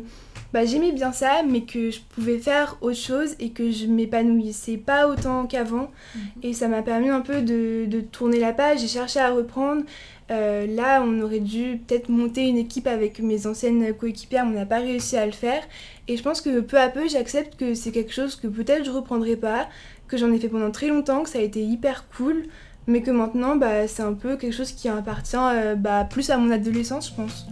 [0.57, 4.79] bah, j'aimais bien ça, mais que je pouvais faire autre chose et que je m'épanouissais
[4.79, 5.91] pas autant qu'avant.
[6.15, 6.21] Mhm.
[6.45, 8.79] Et ça m'a permis un peu de, de tourner la page.
[8.79, 9.83] J'ai cherché à reprendre.
[10.31, 14.61] Euh, là, on aurait dû peut-être monter une équipe avec mes anciennes coéquipières, mais on
[14.61, 15.63] n'a pas réussi à le faire.
[16.09, 18.91] Et je pense que peu à peu, j'accepte que c'est quelque chose que peut-être je
[18.91, 19.69] reprendrai pas,
[20.09, 22.45] que j'en ai fait pendant très longtemps, que ça a été hyper cool,
[22.87, 26.39] mais que maintenant, bah, c'est un peu quelque chose qui appartient euh, bah, plus à
[26.39, 27.45] mon adolescence, je pense.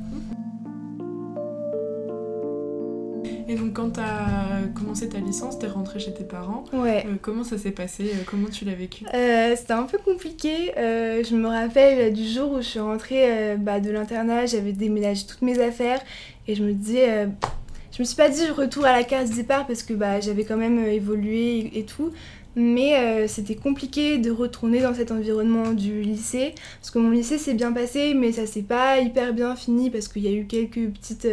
[3.46, 6.64] Et donc quand tu as commencé ta licence, tu es rentrée chez tes parents.
[6.72, 7.04] Ouais.
[7.07, 8.04] Euh, comment ça s'est passé?
[8.04, 9.04] Euh, Comment tu l'as vécu?
[9.12, 10.72] Euh, C'était un peu compliqué.
[10.76, 15.42] je me rappelle du jour où je suis rentrée bah, de l'internat, j'avais déménagé toutes
[15.42, 16.00] mes affaires
[16.48, 17.28] et je me disais...
[17.92, 20.44] je me suis pas dit je retourne à la case départ parce que bah, j'avais
[20.44, 22.12] quand même évolué et, tout.
[22.57, 26.54] Mais c'était compliqué de retourner dans cet environnement du lycée.
[26.80, 30.09] Parce que mon lycée s'est bien passé, mais ça s'est pas hyper bien fini parce
[30.09, 31.28] qu'il y a eu quelques petites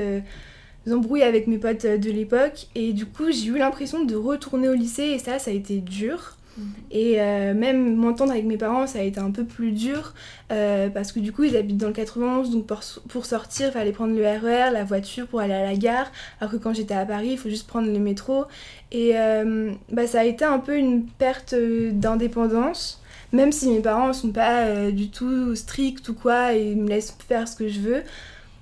[0.89, 2.67] embrouilles avec mes potes de l'époque.
[2.75, 5.77] Et du coup, j'ai eu l'impression de retourner au lycée et ça, ça a été
[5.77, 6.37] dur.
[6.57, 6.65] Mhm.
[6.91, 10.13] Et euh, même m'entendre avec mes parents, ça a été un peu plus dur
[10.51, 13.91] euh, parce que du coup, ils habitent dans le 91, donc pour, sortir, il fallait
[13.91, 16.11] prendre le RER, e la voiture pour aller à la gare.
[16.39, 18.45] Alors que quand j'étais à Paris, il faut juste prendre le métro.
[18.91, 24.11] Et euh, bah, ça a été un peu une perte d'indépendance, même si mes parents
[24.11, 28.03] sont pas du tout stricts ou quoi et me laissent faire ce que je veux.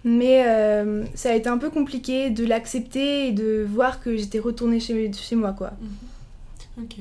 [0.03, 4.39] Mais euh, ça a été un peu compliqué de l'accepter et de voir que j'étais
[4.39, 5.71] retournée chez, chez moi, quoi.
[5.81, 6.83] Mhm.
[6.85, 6.95] Ok.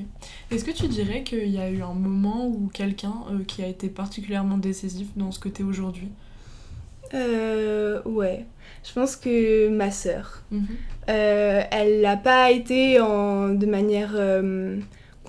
[0.51, 3.67] Est-ce que tu dirais qu'il y a eu un moment où quelqu'un euh, qui a
[3.67, 6.09] été particulièrement décisif dans ce que tu es aujourd'hui?
[7.13, 8.45] Euh, Ouais.
[8.87, 10.41] Je pense que ma sœur.
[10.51, 10.67] Mhm.
[11.09, 14.11] Euh, elle n'a pas été en, de manière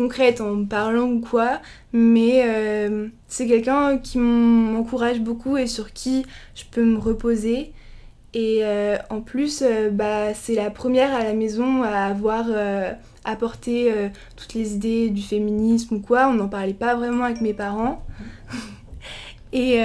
[0.01, 1.61] concrète en parlant ou quoi,
[1.93, 7.75] mais euh, c'est quelqu'un qui m'encourage beaucoup et sur qui je peux me reposer.
[8.33, 12.47] Et euh, en plus, euh, bah, c'est la première à la maison à avoir
[13.27, 13.93] apporté
[14.37, 16.29] toutes les idées du féminisme ou quoi.
[16.29, 18.03] On n'en parlait pas vraiment avec mes parents.
[19.53, 19.81] et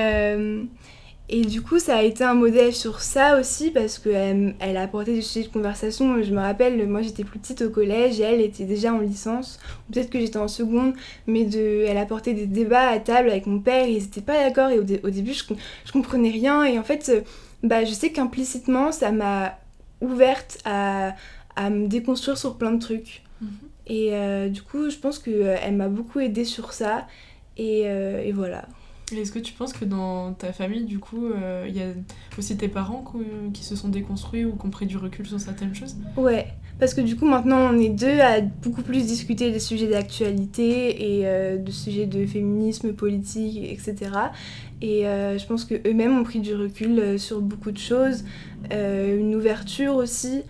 [1.27, 4.83] et du coup, ça a été un modèle sur ça aussi parce qu'elle elle a
[4.83, 6.21] apporté des sujets de conversation.
[6.21, 9.59] Je me rappelle, moi j'étais plus petite au collège et elle était déjà en licence.
[9.91, 10.93] Peut-être que j'étais en seconde,
[11.25, 14.39] mais de, elle apportait des débats à table avec mon père et ils n'étaient pas
[14.39, 14.69] d'accord.
[14.69, 15.43] Et au, début, je,
[15.85, 16.63] je comprenais rien.
[16.63, 17.21] Et en fait, euh,
[17.63, 19.57] bah, je sais qu'implicitement, ça m'a
[20.01, 21.15] ouverte à,
[21.55, 23.23] à, me déconstruire sur plein de trucs.
[23.41, 23.49] Mhm.
[23.87, 27.07] Et euh, du coup, je pense qu'elle euh, m'a beaucoup aidée sur ça.
[27.57, 28.65] Et, et voilà.
[29.11, 31.89] Est-ce que tu penses que dans ta famille, du coup, il euh, y a
[32.37, 33.03] aussi tes parents
[33.53, 35.95] qui se sont déconstruits ou qui ont pris du recul sur certaines choses?
[36.17, 36.47] Ouais,
[36.79, 41.19] parce que du coup, maintenant, on est deux à beaucoup plus discuter des sujets d'actualité
[41.19, 44.11] et euh, de sujets de féminisme, politique, etc.
[44.81, 48.23] Et euh, je pense qu'eux-mêmes ont pris du recul sur beaucoup de choses,
[48.71, 50.41] une ouverture aussi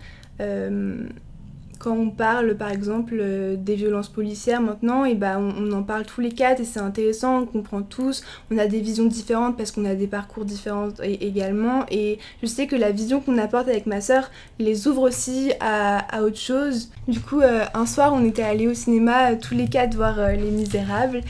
[1.86, 6.04] quand on parle par exemple euh, des violences policières maintenant, et bah, on, en parle
[6.04, 9.70] tous les quatre et c'est intéressant, on comprend tous, on a des visions différentes parce
[9.70, 11.86] qu'on a des parcours différents également.
[11.92, 16.22] Et je sais que la vision qu'on apporte avec ma soeur les ouvre aussi à,
[16.22, 16.90] autre chose.
[17.06, 20.50] Du coup, euh, un soir, on était allés au cinéma tous les quatre voir Les
[20.50, 21.20] Misérables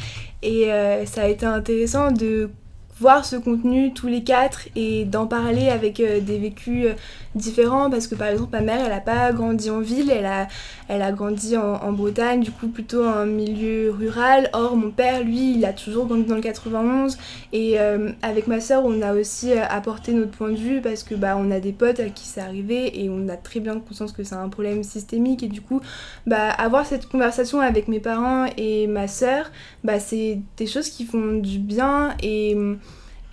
[0.42, 0.70] et
[1.04, 2.48] ça a été intéressant de
[2.98, 6.86] voir ce contenu tous les quatre et d'en parler avec euh, des vécus
[7.36, 10.26] euh, différents parce que par exemple ma mère elle a pas grandi en ville, elle
[10.26, 10.48] a,
[10.88, 14.50] elle a grandi en, Bretagne, du coup plutôt en milieu rural.
[14.52, 17.16] Or mon père lui il a toujours grandi dans le 91
[17.52, 21.14] et euh, avec ma soeur on a aussi apporté notre point de vue parce que
[21.14, 24.12] bah on a des potes à qui c'est arrivé et on a très bien conscience
[24.12, 25.80] que c'est un problème systémique et du coup
[26.26, 29.50] bah avoir cette conversation avec mes parents et ma soeur
[29.84, 32.56] bah c'est des choses qui font du bien et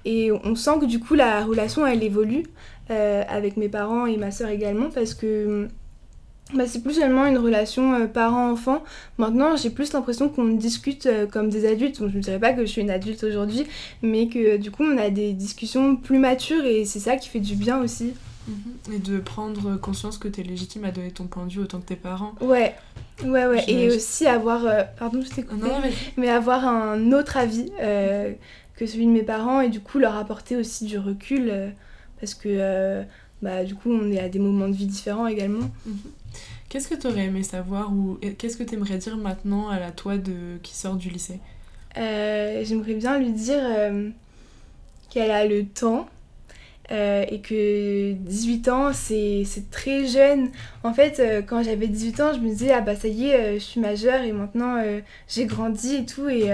[0.06, 2.44] et on sent que du coup la relation elle évolue
[2.90, 5.68] euh, avec mes parents et ma soeur également parce que
[6.54, 8.84] bah, c'est plus seulement une relation euh, parent-enfant.
[9.18, 11.98] Maintenant j'ai plus l'impression qu'on discute euh, comme des adultes.
[12.00, 13.66] je ne dirais pas que je suis une adulte aujourd'hui,
[14.02, 17.40] mais que du coup on a des discussions plus matures et c'est ça qui fait
[17.40, 18.14] du bien aussi.
[18.48, 18.96] Mhm.
[18.96, 21.80] Et de prendre conscience que tu es légitime à donner ton point de vue autant
[21.80, 22.34] que tes parents.
[22.42, 22.76] Ouais,
[23.24, 23.64] ouais, ouais.
[23.70, 24.66] Et aussi avoir,
[25.00, 25.70] pardon, je t'ai coupé,
[26.18, 26.28] mais...
[26.28, 27.72] avoir un autre avis
[28.76, 31.70] que celui de mes parents et du coup leur apporter aussi du recul euh,
[32.24, 33.04] parce que euh,
[33.42, 35.70] bah, du coup on est à des moments de vie différents également.
[35.86, 35.98] Mhm.
[36.70, 39.92] Qu'est-ce que tu aurais aimé savoir ou qu'est-ce que tu aimerais dire maintenant à la
[39.92, 41.42] toi de, qui sort du lycée?
[41.98, 43.62] Euh, J'aimerais bien lui dire
[45.10, 46.08] qu'elle a le temps
[46.92, 50.50] euh, et que 18 ans, c'est très jeune.
[50.84, 53.36] En fait, euh, quand j'avais 18 ans, je me disais, ah bah ça y est,
[53.36, 54.84] euh, je suis majeure et maintenant
[55.28, 56.28] j'ai grandi et tout.
[56.28, 56.50] Et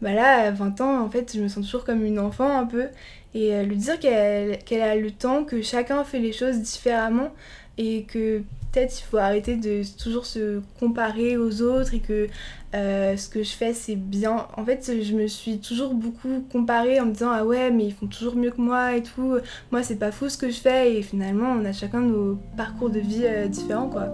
[0.00, 2.66] bah là, à 20 ans, en fait, je me sens toujours comme une enfant un
[2.66, 2.86] peu.
[3.34, 7.30] Et lui dire qu'elle a le temps, que chacun fait les choses différemment
[7.78, 8.42] et que
[8.72, 12.28] peut-être il faut arrêter de toujours se comparer aux autres et que
[12.74, 14.46] euh, ce que je fais c'est bien.
[14.56, 17.94] En fait, je me suis toujours beaucoup comparée en me disant ah ouais, mais ils
[17.94, 19.38] font toujours mieux que moi et tout.
[19.70, 22.90] Moi, c'est pas fou ce que je fais et finalement, on a chacun nos parcours
[22.90, 24.08] de vie euh, différents quoi.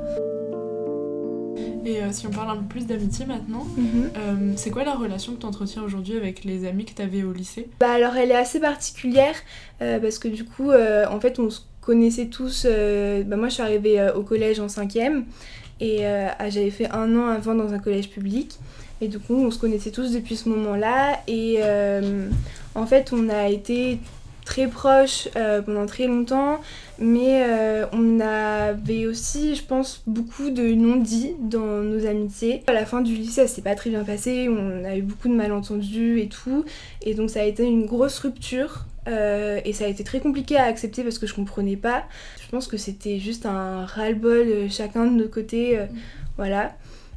[1.84, 4.56] Et euh, si on parle un peu plus d'amitié maintenant, mhm.
[4.56, 7.32] c'est quoi la relation que tu entretiens aujourd'hui avec les amis que tu avais au
[7.32, 7.68] lycée?
[7.80, 9.34] Bah alors elle est assez particulière
[9.78, 12.66] parce que du coup en fait on se connaissait tous.
[12.66, 15.24] bah moi je suis arrivée au collège en cinquième
[15.80, 18.56] et euh, ah, j'avais fait un an avant dans un collège public.
[19.00, 21.20] Et du coup, on se connaissait tous depuis ce moment-là.
[21.28, 22.28] Et euh,
[22.74, 24.00] en fait, on a été
[24.44, 26.60] très proches euh, pendant très longtemps,
[26.98, 27.44] mais
[27.92, 32.62] on avait aussi, je pense, beaucoup de non-dits dans nos amitiés.
[32.66, 35.28] À la fin du lycée, ça s'est pas très bien passé, on a eu beaucoup
[35.28, 36.64] de malentendus et tout,
[37.02, 38.84] et donc ça a été une grosse rupture.
[39.06, 42.04] et ça a été très compliqué à accepter parce que je comprenais pas.
[42.48, 45.78] Je pense que c'était juste un ras-le-bol euh, chacun de nos côtés.
[45.78, 45.98] Euh, mm.
[46.38, 46.74] Voilà.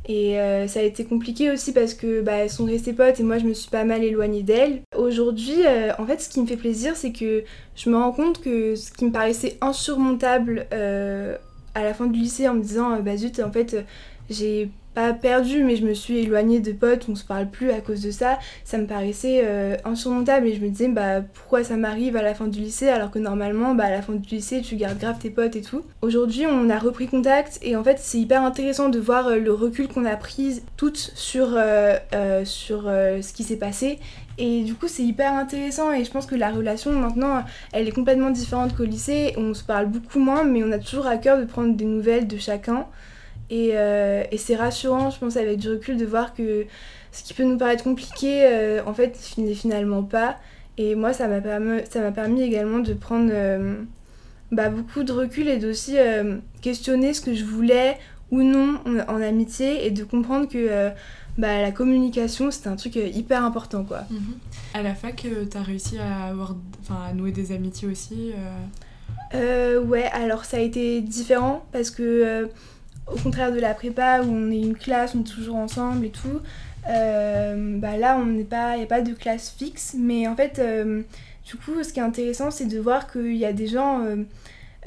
[0.08, 3.24] Et euh, ça a été compliqué aussi parce que bah, elles sont restées potes et
[3.24, 4.82] moi je me suis pas mal éloignée d'elles.
[4.98, 5.60] Aujourd'hui,
[5.98, 7.44] en fait, ce qui me fait plaisir, c'est que
[7.76, 12.50] je me rends compte que ce qui me paraissait insurmontable à la fin du lycée
[12.50, 13.86] en me disant bah zut, en fait,
[14.30, 17.80] j'ai pas perdu, mais je me suis éloignée de potes, on se parle plus à
[17.80, 18.40] cause de ça.
[18.64, 22.34] Ça me paraissait euh, insurmontable et je me disais, bah pourquoi ça m'arrive à la
[22.34, 25.18] fin du lycée alors que normalement, bah à la fin du lycée, tu gardes grave
[25.20, 25.84] tes potes et tout.
[26.02, 29.54] Aujourd'hui, on a repris contact et en fait, c'est hyper intéressant de voir euh, le
[29.54, 31.98] recul qu'on a pris toutes sur, euh,
[32.44, 34.00] sur ce qui s'est passé.
[34.38, 37.92] Et du coup, c'est hyper intéressant et je pense que la relation maintenant, elle est
[37.92, 39.34] complètement différente qu'au lycée.
[39.38, 42.28] On se parle beaucoup moins, mais on a toujours à cœur de prendre des nouvelles
[42.28, 42.88] de chacun.
[43.52, 46.66] Euh, et, c'est rassurant, je pense, avec du recul, de voir que
[47.12, 50.38] ce qui peut nous paraître compliqué, euh, en fait, n'est finalement pas.
[50.78, 51.82] Et moi, ça m'a permis,
[52.16, 53.76] permis également de prendre euh,
[54.52, 55.98] bah, beaucoup de recul et d'aussi
[56.62, 57.98] questionner ce que je voulais
[58.32, 60.90] ou non en, amitié et de comprendre que
[61.38, 63.84] bah, la communication, c'était un truc hyper important.
[63.84, 64.04] Quoi.
[64.10, 64.22] Mhm.
[64.74, 66.56] À la fac, tu as réussi à, avoir,
[66.90, 68.32] à nouer des amitiés aussi
[69.34, 72.50] Ouais, alors ça a été différent parce que
[73.14, 76.10] au contraire de la prépa où on est une classe, on est toujours ensemble et
[76.10, 76.42] tout,
[76.90, 80.36] euh, bah là on n'est pas, il n'y a pas de classe fixe, mais en
[80.36, 81.02] fait, euh,
[81.46, 84.04] du coup, ce qui est intéressant, c'est de voir qu'il y a des gens,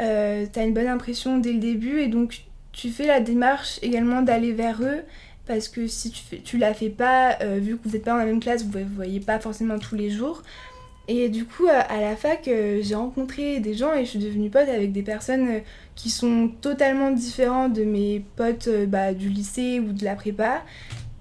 [0.01, 3.79] euh, tu as une bonne impression dès le début et donc tu fais la démarche
[3.83, 5.03] également d'aller vers eux
[5.47, 8.25] parce que si tu, tu la fais pas, vu que vous n'êtes pas dans la
[8.25, 10.43] même classe, vous ne voyez pas forcément tous les jours.
[11.07, 14.69] Et du coup, à la fac, j'ai rencontré des gens et je suis devenue pote
[14.69, 15.61] avec des personnes
[15.95, 20.63] qui sont totalement différents de mes potes euh, bah, du lycée ou de la prépa.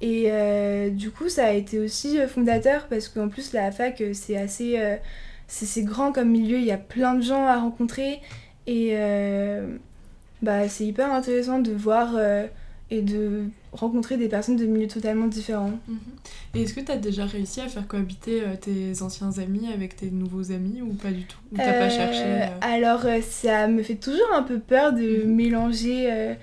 [0.01, 4.03] Et euh, du coup, ça a été aussi euh, fondateur parce qu'en plus, la fac,
[4.13, 4.79] c'est assez
[5.47, 8.21] c'est grand comme milieu, il y a plein de gens à rencontrer
[8.65, 8.95] et
[10.41, 12.15] bah, c'est hyper intéressant de voir
[12.89, 13.43] et de
[13.73, 15.73] rencontrer des personnes de milieux totalement différents.
[15.87, 15.97] Mhm.
[16.55, 19.95] Et est-ce que tu as déjà réussi à faire cohabiter euh, tes anciens amis avec
[19.95, 21.37] tes nouveaux amis ou pas du tout?
[21.51, 25.23] Ou t'as pas cherché Euh, Alors, euh, ça me fait toujours un peu peur de
[25.25, 25.35] Mhm.
[25.35, 26.33] mélanger euh,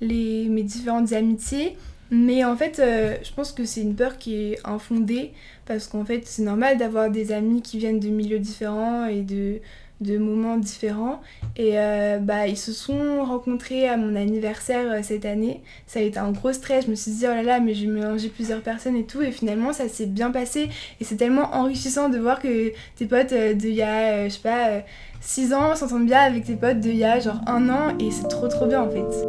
[0.00, 1.76] les, mes différentes amitiés.
[2.10, 5.32] Mais en fait, euh, je pense que c'est une peur qui est infondée.
[5.66, 9.58] Parce qu'en fait, c'est normal d'avoir des amis qui viennent de milieux différents et de,
[10.00, 11.20] de moments différents.
[11.56, 15.60] Et euh, bah, ils se sont rencontrés à mon anniversaire euh, cette année.
[15.86, 16.86] Ça a été un gros stress.
[16.86, 19.22] Je me suis dit, oh là là, mais je vais mélanger plusieurs personnes et tout.
[19.22, 20.68] Et finalement, ça s'est bien passé.
[21.00, 24.34] Et c'est tellement enrichissant de voir que tes potes euh, d'il y a, euh, je
[24.34, 24.82] sais pas,
[25.20, 27.98] 6 ans s'entendent bien avec tes potes d'il y a genre un an.
[27.98, 29.26] Et c'est trop trop bien en fait.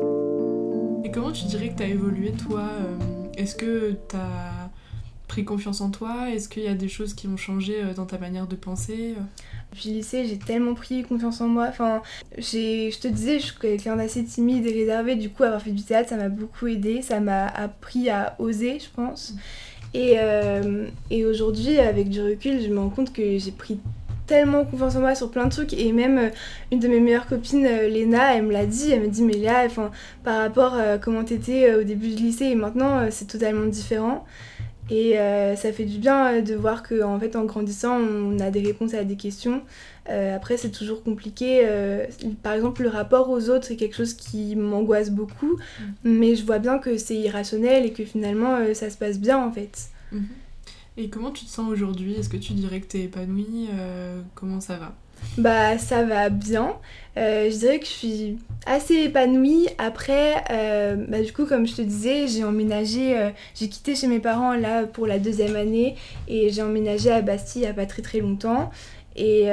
[1.04, 2.66] Et comment tu dirais que tu as évolué toi
[3.38, 4.59] Est-ce que tu as
[5.30, 6.30] pris confiance en toi?
[6.30, 9.16] Est-ce qu'il y a des choses qui ont changé euh, dans ta manière de penser?
[9.72, 11.68] Depuis le lycée, j'ai tellement pris confiance en moi.
[11.70, 12.02] Enfin,
[12.38, 15.16] j'ai, je te disais, je suis quelqu'un d'assez timide et réservé.
[15.16, 17.02] Du coup, avoir fait du théâtre, ça m'a beaucoup aidé.
[17.02, 19.36] Ça m'a appris à oser, je pense.
[19.94, 23.80] Et, euh, et aujourd'hui, avec du recul, je me rends compte que j'ai pris
[24.30, 25.74] tellement confiance en moi sur plein de trucs.
[25.74, 26.30] Et même euh,
[26.72, 28.92] une de mes meilleures copines, euh, Léna, elle me l'a dit.
[28.92, 29.92] Elle me dit, mais Léa, enfin,
[30.24, 33.66] par rapport à comment t'étais euh, au début du lycée et maintenant, euh, c'est totalement
[33.66, 34.26] différent.
[34.92, 38.40] Et euh, ça fait du bien euh, de voir qu'en en fait, en grandissant, on
[38.40, 39.62] a des réponses à des questions.
[40.10, 41.62] Euh, après, c'est toujours compliqué.
[41.66, 42.06] euh,
[42.42, 45.60] par exemple, le rapport aux autres, c'est quelque chose qui m'angoisse beaucoup.
[46.04, 49.38] Mais je vois bien que c'est irrationnel et que finalement, euh, ça se passe bien
[49.38, 49.90] en fait.
[50.12, 50.24] Mhm.
[51.02, 52.16] Et comment tu te sens aujourd'hui?
[52.16, 53.70] Est-ce que tu dirais que tu es épanouie?
[53.74, 54.94] Euh, Comment ça va?
[55.38, 56.76] Bah, ça va bien.
[57.16, 59.68] Euh, je dirais que je suis assez épanouie.
[59.78, 64.20] Après, euh, bah, du coup, comme je te disais, j'ai emménagé, j'ai quitté chez mes
[64.20, 65.96] parents là pour la deuxième année
[66.28, 68.70] et j'ai emménagé à Bastille il n'y a pas très très longtemps.
[69.16, 69.48] Et,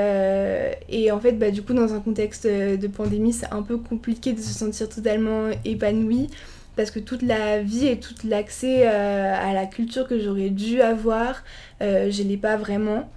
[0.89, 4.33] et en fait, bah, du coup, dans un contexte de pandémie, c'est un peu compliqué
[4.33, 6.29] de se sentir totalement épanoui
[6.77, 10.83] parce que toute la vie et tout l'accès euh, à la culture que j'aurais dû
[10.83, 11.43] avoir,
[11.81, 13.11] euh, je l'ai pas vraiment.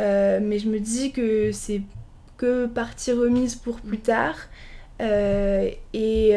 [0.00, 1.82] Euh, mais je me dis que c'est
[2.36, 4.34] que partie remise pour plus tard.
[5.00, 6.32] Euh, et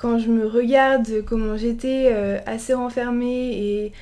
[0.00, 2.12] quand je me regarde comment j'étais
[2.46, 3.92] assez renfermée et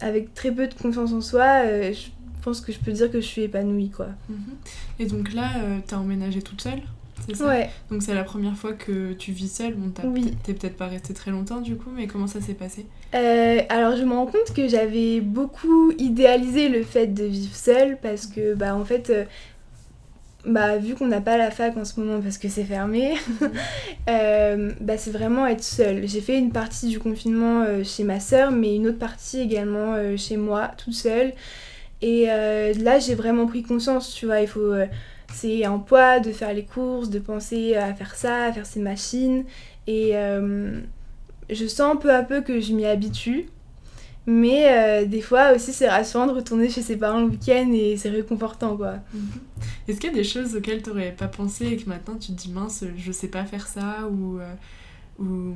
[0.00, 2.08] avec très peu de confiance en soi, je
[2.42, 4.08] pense que je peux dire que je suis épanouie quoi.
[4.28, 4.56] Mhm.
[4.98, 5.50] Et donc là,
[5.86, 6.80] tu as emménagé toute seule?
[7.34, 7.70] Ça Ouais.
[7.90, 9.74] Donc c'est la première fois que tu vis seule.
[9.74, 10.34] Bon, Oui.
[10.44, 12.86] t'es peut-être pas restée très longtemps du coup, mais comment ça s'est passé?
[13.14, 17.98] Euh, alors je me rends compte que j'avais beaucoup idéalisé le fait de vivre seule
[18.00, 19.24] parce que bah en fait euh,
[20.46, 23.14] bah vu qu'on n'a pas la fac en ce moment parce que c'est fermé
[24.08, 26.06] euh, bah c'est vraiment être seule.
[26.08, 30.36] J'ai fait une partie du confinement chez ma sœur mais une autre partie également chez
[30.36, 31.32] moi toute seule
[32.02, 34.72] et là j'ai vraiment pris conscience tu vois il faut
[35.32, 38.80] c'est un poids de faire les courses de penser à faire ça à faire ces
[38.80, 39.44] machines
[39.86, 40.80] et euh,
[41.48, 43.46] je sens peu à peu que je m'y habitue.
[44.26, 47.96] Mais euh, des fois aussi, c'est rassurant de retourner chez ses parents le week-end et
[47.96, 48.96] c'est réconfortant quoi.
[49.14, 49.22] Mhm.
[49.88, 52.40] Est-ce qu'il y a des choses auxquelles t'aurais pas pensé et que maintenant tu te
[52.40, 54.52] dis mince, je sais pas faire ça ou, euh,
[55.20, 55.54] ou,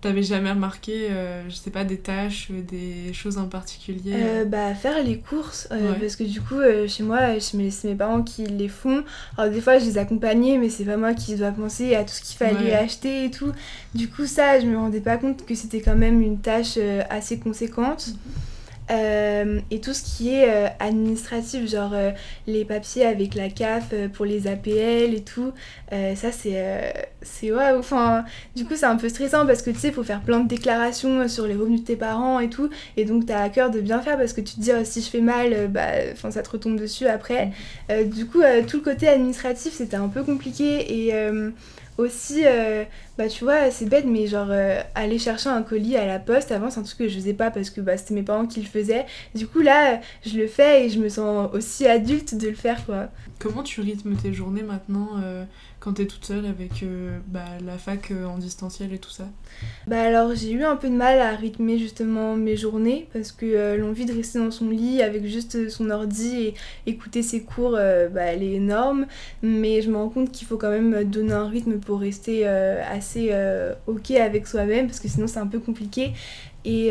[0.00, 4.44] t'avais jamais remarqué, euh, je sais pas, des tâches, euh, des choses en particulier Euh,
[4.46, 5.98] bah, faire les courses, euh, Ouais.
[6.00, 9.02] parce que du coup, chez moi, c'est mes parents qui les font.
[9.36, 12.14] Alors, des fois, je les accompagnais, mais c'est pas moi qui dois penser à tout
[12.14, 12.74] ce qu'il fallait Ouais.
[12.74, 13.52] acheter et tout.
[13.94, 16.78] Du coup, ça, je me rendais pas compte que c'était quand même une tâche
[17.10, 18.08] assez conséquente.
[18.08, 18.14] Mhm.
[18.90, 22.10] Euh, et tout ce qui est euh, administratif, genre euh,
[22.46, 25.52] les papiers avec la CAF pour les APL et tout,
[25.90, 27.78] ça c'est c'est waouh.
[27.78, 28.24] Enfin,
[28.56, 31.28] du coup, c'est un peu stressant parce que tu sais, faut faire plein de déclarations
[31.28, 32.70] sur les revenus de tes parents et tout.
[32.96, 35.02] Et donc, t'as à cœur de bien faire parce que tu te dis, oh, si
[35.02, 37.50] je fais mal, bah, ça te retombe dessus après.
[38.06, 41.08] Du coup, tout le côté administratif, c'était un peu compliqué.
[41.08, 41.12] Et
[42.00, 42.84] aussi, euh,
[43.18, 46.52] bah, tu vois, c'est bête, mais genre, euh, aller chercher un colis à la poste,
[46.52, 48.60] avant, c'est un truc que je faisais pas parce que bah, c'était mes parents qui
[48.60, 49.06] le faisaient.
[49.34, 52.54] Du coup, là, euh, je le fais et je me sens aussi adulte de le
[52.54, 53.08] faire, quoi.
[53.38, 55.08] Comment tu rythmes tes journées maintenant
[55.80, 59.24] quand t'es toute seule avec euh, bah, la fac euh, en distanciel et tout ça
[59.86, 63.46] Bah alors j'ai eu un peu de mal à rythmer justement mes journées parce que
[63.46, 67.72] euh, l'envie de rester dans son lit avec juste son ordi et écouter ses cours,
[67.72, 69.06] bah, elle est énorme.
[69.42, 73.32] Mais je me rends compte qu'il faut quand même donner un rythme pour rester assez
[73.86, 76.12] ok avec soi-même parce que sinon c'est un peu compliqué.
[76.64, 76.90] Et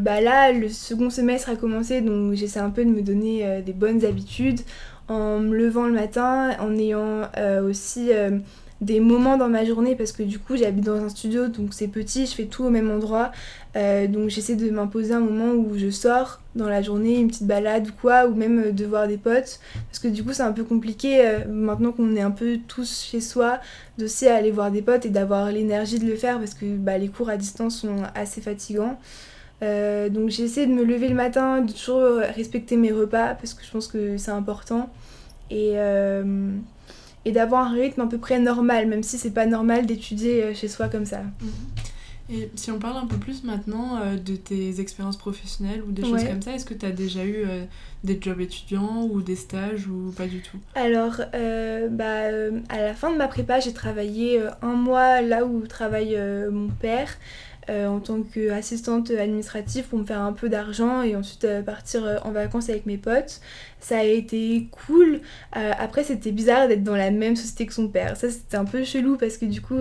[0.00, 3.72] bah là, le second semestre a commencé, donc j'essaie un peu de me donner des
[3.72, 4.60] bonnes habitudes
[5.08, 8.38] en me levant le matin, en ayant euh, aussi euh,
[8.80, 11.88] des moments dans ma journée parce que du coup j'habite dans un studio donc c'est
[11.88, 13.32] petit, je fais tout au même endroit.
[13.76, 17.46] Euh, donc j'essaie de m'imposer un moment où je sors dans la journée, une petite
[17.46, 19.60] balade ou quoi, ou même de voir des potes.
[19.88, 23.20] Parce que du coup c'est un peu compliqué maintenant qu'on est un peu tous chez
[23.20, 23.58] soi
[23.96, 27.08] d'aussi aller voir des potes et d'avoir l'énergie de le faire parce que bah, les
[27.08, 28.98] cours à distance sont assez fatigants.
[29.60, 33.70] Donc j'essaie de me lever le matin, de toujours respecter mes repas parce que je
[33.70, 34.90] pense que c'est important.
[35.50, 35.76] Et
[37.28, 40.54] et d'avoir un rythme à peu près normal, même si c'est pas normal d'étudier euh,
[40.54, 41.20] chez soi comme ça.
[41.20, 41.50] Mhm.
[42.30, 46.02] Et si on parle un peu plus maintenant euh, de tes expériences professionnelles ou des
[46.02, 47.64] choses comme ça, est-ce que tu as déjà eu euh,
[48.04, 50.58] des jobs étudiants ou des stages ou pas du tout?
[50.74, 52.24] Alors, bah,
[52.68, 56.18] à la fin de ma prépa, j'ai travaillé un mois là où travaille
[56.50, 57.16] mon père.
[57.70, 62.02] Euh, en tant qu'assistante administrative pour me faire un peu d'argent et ensuite euh, partir
[62.02, 63.42] euh, en vacances avec mes potes.
[63.78, 65.20] Ça a été cool.
[65.52, 68.16] après, c'était bizarre d'être dans la même société que son père.
[68.16, 69.78] Ça, c'était un peu chelou parce que du coup,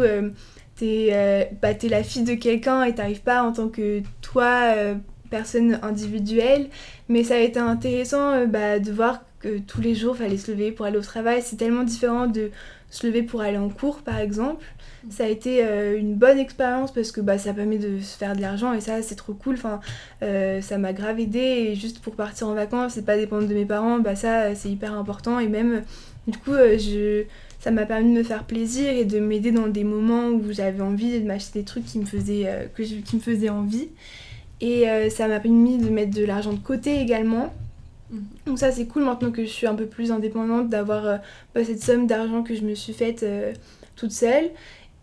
[0.76, 4.76] t'es bah, es la fille de quelqu'un et t'arrives pas en tant que toi,
[5.32, 6.68] personne individuelle.
[7.10, 10.52] Mais ça a été intéressant bah, de voir que tous les jours, il fallait se
[10.52, 11.42] lever pour aller au travail.
[11.42, 12.52] C'est tellement différent de
[12.92, 14.64] se lever pour aller en cours, par exemple.
[15.10, 18.36] Ça a été euh, une bonne expérience parce que bah, ça permet de se faire
[18.36, 19.56] de l'argent et ça, c'est trop cool.
[19.56, 19.80] Enfin,
[20.24, 23.54] euh, ça m'a grave aidé et juste pour partir en vacances et pas dépendre de
[23.54, 25.40] mes parents, bah, ça, c'est hyper important.
[25.40, 25.84] Et même,
[26.28, 27.24] du coup, euh, je,
[27.60, 30.82] ça m'a permis de me faire plaisir et de m'aider dans des moments où j'avais
[30.82, 33.90] envie de m'acheter des trucs qui me faisaient, que qui me faisaient envie.
[34.60, 37.54] Et ça m'a permis de mettre de l'argent de côté également.
[38.10, 38.24] Mhm.
[38.46, 41.20] Donc ça c'est cool maintenant que je suis un peu plus indépendante d'avoir
[41.54, 43.24] bah, cette somme d'argent que je me suis faite
[43.96, 44.50] toute seule.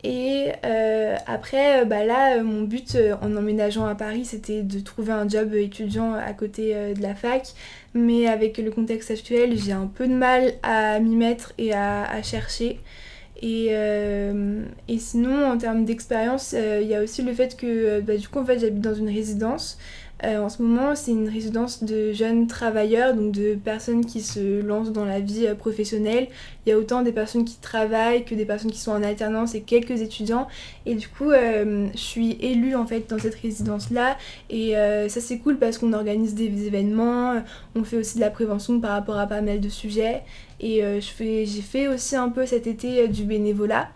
[0.05, 4.79] Et euh, après, euh, bah là, euh, mon but en emménageant à Paris, c'était de
[4.81, 7.49] trouver un job étudiant à côté de la fac.
[7.95, 12.23] Mais avec le contexte actuel, j'ai un peu de mal à m'y mettre et à,
[12.23, 12.81] chercher.
[13.41, 18.29] Et, et, sinon, en termes d'expérience, il y a aussi le fait que bah, du
[18.29, 19.79] coup, en fait, j'habite dans une résidence.
[20.25, 24.63] Euh, en ce moment, c'est une résidence de jeunes travailleurs, donc de personnes qui se
[24.63, 26.29] lancent dans la vie euh, professionnelle.
[26.65, 29.55] Il y a autant des personnes qui travaillent que des personnes qui sont en alternance
[29.55, 30.49] et quelques étudiants.
[30.87, 34.17] Et du coup, euh, je suis élue en fait dans cette résidence-là.
[34.49, 34.75] Et
[35.09, 37.43] ça, c'est cool parce qu'on organise des événements,
[37.75, 40.23] on fait aussi de la prévention par rapport à pas mal de sujets.
[40.61, 43.89] Et j'ai fait aussi un peu cet été du bénévolat.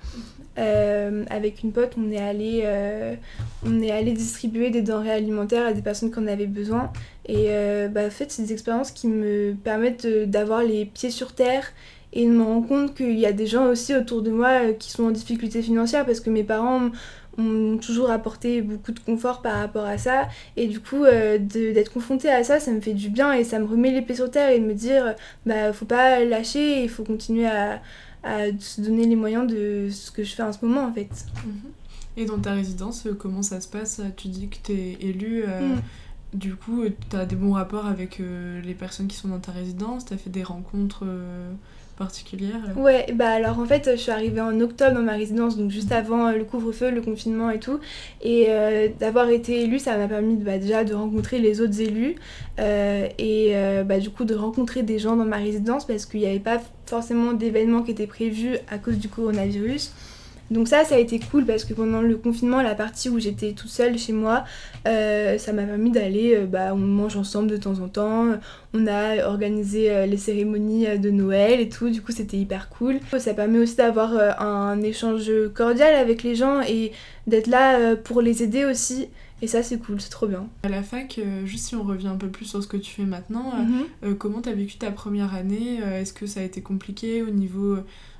[0.58, 3.14] Euh, avec une pote, on est allé, euh,
[3.64, 6.92] on est allé distribuer des denrées alimentaires à des personnes qui en avaient besoin.
[7.26, 11.34] Et euh, bah, en fait, c'est des expériences qui me permettent d'avoir les pieds sur
[11.34, 11.72] terre
[12.12, 14.90] et de me rendre compte qu'il y a des gens aussi autour de moi qui
[14.90, 16.90] sont en difficulté financière parce que mes parents
[17.36, 22.30] ont toujours apporté beaucoup de confort par rapport à ça et du coup d'être confrontée
[22.30, 24.48] à ça ça me fait du bien et ça me remet les pieds sur terre
[24.50, 25.14] et de me dire
[25.46, 27.80] bah faut pas lâcher il faut continuer à,
[28.28, 31.26] à se donner les moyens de ce que je fais en ce moment en fait.
[32.16, 34.00] Et dans ta résidence, euh, comment ça se passe?
[34.16, 35.80] Tu dis que tu es élue, euh, mm.
[36.34, 39.52] du coup, tu as des bons rapports avec euh, les personnes qui sont dans ta
[39.52, 41.06] résidence, tu as fait des rencontres
[41.98, 45.70] particulière Ouais, bah alors en fait, je suis arrivée en octobre dans ma résidence, donc
[45.70, 47.80] juste avant euh, le couvre-feu, le confinement et tout.
[48.22, 52.14] Et euh, d'avoir été élue, ça m'a permis bah, déjà de rencontrer les autres élus
[52.60, 56.26] euh, et bah, du coup de rencontrer des gens dans ma résidence parce qu'il n'y
[56.26, 59.92] avait pas forcément d'événements qui étaient prévus à cause du coronavirus.
[60.50, 63.52] Donc ça, ça a été cool parce que pendant le confinement, la partie où j'étais
[63.52, 64.44] toute seule chez moi,
[64.86, 68.26] euh, ça m'a permis d'aller, euh, bah, on mange ensemble de temps en temps,
[68.72, 72.98] on a organisé euh, les cérémonies de Noël et tout, du coup c'était hyper cool.
[73.18, 76.92] Ça permet aussi d'avoir un échange cordial avec les gens et
[77.26, 79.08] d'être là pour les aider aussi.
[79.40, 80.48] Et ça, c'est cool, c'est trop bien.
[80.64, 83.04] À la fac, juste si on revient un peu plus sur ce que tu fais
[83.04, 83.52] maintenant,
[84.02, 84.16] mhm.
[84.16, 85.78] comment t'as vécu ta première année?
[85.94, 87.76] Est-ce que ça a été compliqué au niveau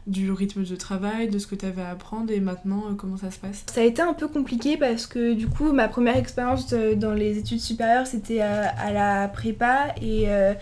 [0.08, 3.18] du rythme de travail, de ce que tu avais à apprendre et maintenant euh, comment
[3.18, 3.64] ça se passe?
[3.70, 7.38] Ça a été un peu compliqué parce que du coup ma première expérience dans les
[7.38, 10.54] études supérieures c'était à, la prépa et euh,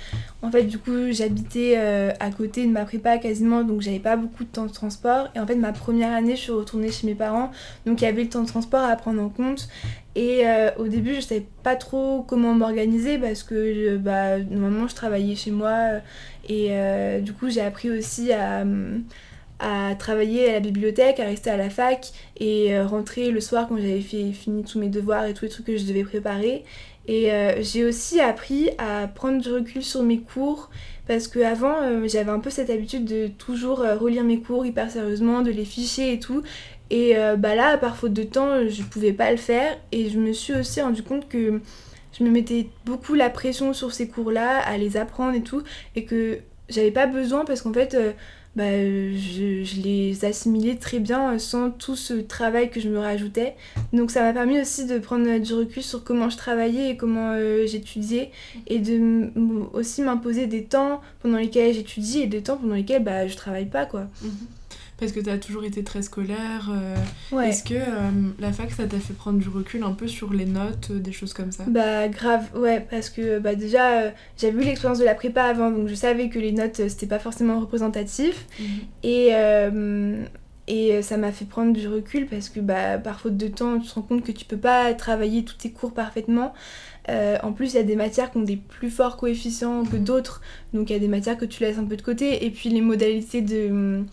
[0.43, 4.17] en fait du coup j'habitais euh, à côté de ma prépa quasiment donc j'avais pas
[4.17, 7.07] beaucoup de temps de transport et en fait ma première année je suis retournée chez
[7.07, 7.53] mes parents
[7.87, 9.69] donc il y avait le temps de transport à prendre en compte
[10.17, 10.45] et
[10.79, 15.51] au début je savais pas trop comment m'organiser parce que bah, normalement je travaillais chez
[15.51, 16.01] moi
[16.49, 16.71] et
[17.21, 18.65] du coup j'ai appris aussi à
[19.59, 23.67] à travailler à la bibliothèque, à rester à la fac et euh, rentrer le soir
[23.69, 26.65] quand j'avais fini tous mes devoirs et tous les trucs que je devais préparer.
[27.09, 30.71] Et euh, j'ai aussi appris à prendre du recul sur mes cours
[31.07, 35.43] parce qu'avant euh, j'avais un peu cette habitude de toujours relire mes cours hyper sérieusement,
[35.43, 36.43] de les ficher et tout.
[36.89, 40.33] Et bah là, par faute de temps, je pouvais pas le faire et je me
[40.33, 41.61] suis aussi rendu compte que
[42.17, 45.65] je me mettais beaucoup la pression sur ces cours-là, à les apprendre et tout,
[45.97, 46.39] et que
[46.69, 47.97] j'avais pas besoin parce qu'en fait,
[48.57, 53.55] bah, je, je, les assimilais très bien sans tout ce travail que je me rajoutais.
[53.93, 57.33] Donc ça m'a permis aussi de prendre du recul sur comment je travaillais et comment
[57.33, 58.33] euh, j'étudiais
[58.67, 59.31] et de
[59.75, 63.67] aussi m'imposer des temps pendant lesquels j'étudie et des temps pendant lesquels bah, je travaille
[63.67, 64.07] pas quoi.
[64.23, 64.31] Mhm
[64.99, 66.71] parce que tu as toujours été très scolaire.
[66.71, 70.33] Euh, est-ce que euh, la fac, ça t'a fait prendre du recul un peu sur
[70.33, 71.65] les notes, euh, des choses comme ça?
[71.69, 75.89] Bah grave, ouais, parce que bah, déjà, j'avais eu l'expérience de la prépa avant, donc
[75.89, 78.47] je savais que les notes, c'était pas forcément représentatif.
[78.59, 78.67] Mhm.
[79.03, 79.33] Et...
[80.69, 83.89] Et ça m'a fait prendre du recul parce que bah, par faute de temps, tu
[83.89, 86.55] te rends compte que tu peux pas travailler tous tes cours parfaitement.
[87.09, 90.03] en plus, il y a des matières qui ont des plus forts coefficients que mhm.
[90.03, 90.41] d'autres.
[90.75, 92.45] Donc il y a des matières que tu laisses un peu de côté.
[92.45, 94.05] Et puis les modalités de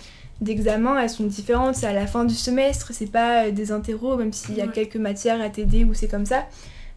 [0.42, 1.76] d'examen, elles sont différentes.
[1.76, 4.68] C'est à la fin du semestre, c'est pas euh, des interros, même s'il y a
[4.68, 6.46] quelques matières à t'aider où c'est comme ça.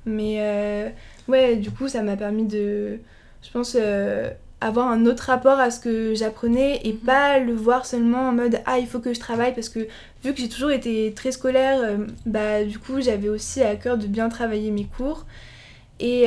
[0.04, 0.88] Mais euh,
[1.28, 2.98] ouais, du coup, ça m'a permis de,
[3.42, 4.30] je pense, euh,
[4.60, 6.98] avoir un autre rapport à ce que j'apprenais et mhm.
[7.00, 9.80] pas le voir seulement en mode ah, il faut que je travaille parce que
[10.24, 14.06] vu que j'ai toujours été très scolaire, bah du coup, j'avais aussi à cœur de
[14.06, 15.26] bien travailler mes cours.
[15.98, 16.26] Et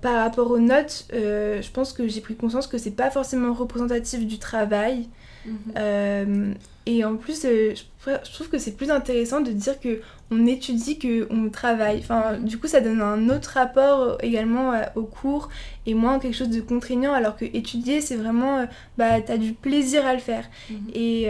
[0.00, 4.26] par rapport aux notes, je pense que j'ai pris conscience que c'est pas forcément représentatif
[4.26, 5.08] du travail.
[5.46, 5.56] Mhm.
[5.76, 6.54] Euh,
[6.86, 7.74] et en plus, euh,
[8.06, 11.98] je trouve que c'est plus intéressant de dire que on étudie que on travaille.
[11.98, 15.48] Enfin, du coup, ça donne un autre rapport également euh, au cours
[15.86, 17.12] et moins quelque chose de contraignant.
[17.12, 18.66] Alors que étudier, c'est vraiment,
[18.96, 20.44] bah, t'as du plaisir à le faire.
[20.70, 20.76] Mhm.
[20.94, 21.22] Et,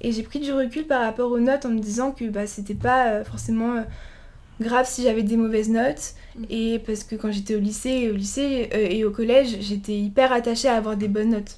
[0.00, 2.74] et j'ai pris du recul par rapport aux notes en me disant que bah, c'était
[2.74, 3.84] pas forcément
[4.60, 6.14] grave si j'avais des mauvaises notes.
[6.36, 6.46] Mhm.
[6.50, 10.68] Et parce que quand j'étais au lycée, au lycée et au collège, j'étais hyper attachée
[10.68, 11.56] à avoir des bonnes notes.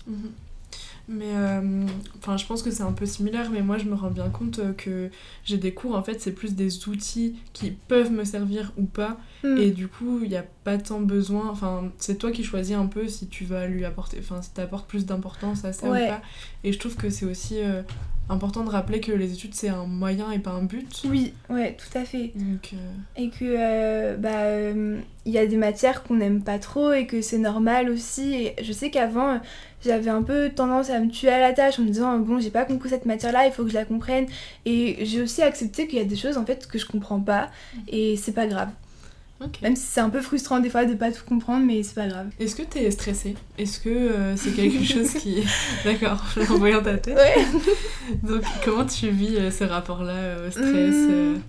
[1.12, 1.86] Mais euh,
[2.18, 4.58] enfin, je pense que c'est un peu similaire, mais moi je me rends bien compte
[4.58, 5.10] euh, que
[5.44, 9.18] j'ai des cours, en fait, c'est plus des outils qui peuvent me servir ou pas.
[9.44, 9.58] Hmm.
[9.58, 11.48] Et du coup, il n'y a pas tant besoin.
[11.50, 14.18] Enfin, c'est toi qui choisis un peu si tu vas lui apporter.
[14.20, 16.22] Enfin, si tu apportes plus d'importance à ça ou pas.
[16.64, 17.82] Et je trouve que c'est aussi euh,
[18.28, 21.02] important de rappeler que les études c'est un moyen et pas un but.
[21.08, 22.32] Oui, ouais, tout à fait.
[23.16, 24.70] Et que bah
[25.24, 28.34] il y a des matières qu'on n'aime pas trop et que c'est normal aussi.
[28.34, 29.40] Et je sais qu'avant
[29.84, 32.50] j'avais un peu tendance à me tuer à la tâche en me disant bon j'ai
[32.50, 34.26] pas compris cette matière là il faut que je la comprenne
[34.64, 37.50] et j'ai aussi accepté qu'il y a des choses en fait que je comprends pas
[37.88, 38.68] et c'est pas grave
[39.62, 42.06] même si c'est un peu frustrant des fois de pas tout comprendre mais c'est pas
[42.06, 42.26] grave.
[42.38, 45.44] Est-ce que t'es stressée est-ce que euh, c'est quelque chose qui
[45.84, 47.16] d'accord en voyant ta tête.
[47.16, 47.44] Ouais.
[48.22, 51.40] Donc comment tu vis euh, ce rapport là euh, au stress hmm.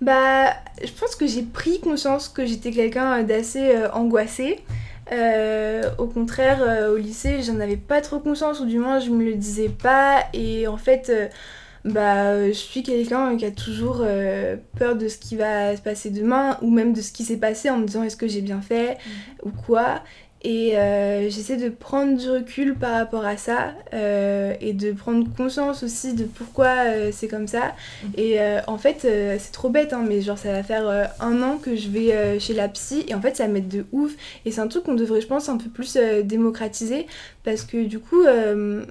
[0.00, 4.58] bah je pense que j'ai pris conscience que j'étais quelqu'un d'assez angoissé.
[5.10, 9.10] Euh, au contraire, euh, au lycée, j'en avais pas trop conscience, ou du moins je
[9.10, 10.24] me le disais pas.
[10.32, 11.28] Et en fait, euh,
[11.84, 14.04] bah, je suis quelqu'un qui a toujours
[14.78, 17.70] peur de ce qui va se passer demain, ou même de ce qui s'est passé
[17.70, 19.48] en me disant est-ce que j'ai bien fait, mmh.
[19.48, 20.02] ou quoi.
[20.44, 25.24] Et euh, j'essaie de prendre du recul par rapport à ça euh, et de prendre
[25.36, 27.74] conscience aussi de pourquoi euh, c'est comme ça.
[28.02, 28.10] Mhm.
[28.16, 31.76] Et en fait, c'est trop bête, hein, mais genre ça va faire un an que
[31.76, 34.12] je vais chez la psy et en fait ça m'aide de ouf.
[34.44, 37.06] Et c'est un truc qu'on devrait, je pense, un peu plus démocratiser
[37.44, 38.22] parce que du coup,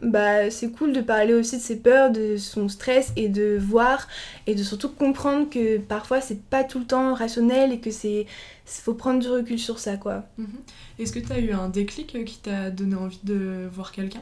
[0.04, 4.08] bah, c'est cool de parler aussi de ses peurs, de son stress et de voir
[4.48, 8.26] et de surtout comprendre que parfois c'est pas tout le temps rationnel et que c'est
[8.80, 10.24] faut prendre du recul sur ça quoi.
[10.38, 10.48] Mhm.
[11.00, 14.22] Est-ce que tu as eu un déclic qui t'a donné envie de voir quelqu'un?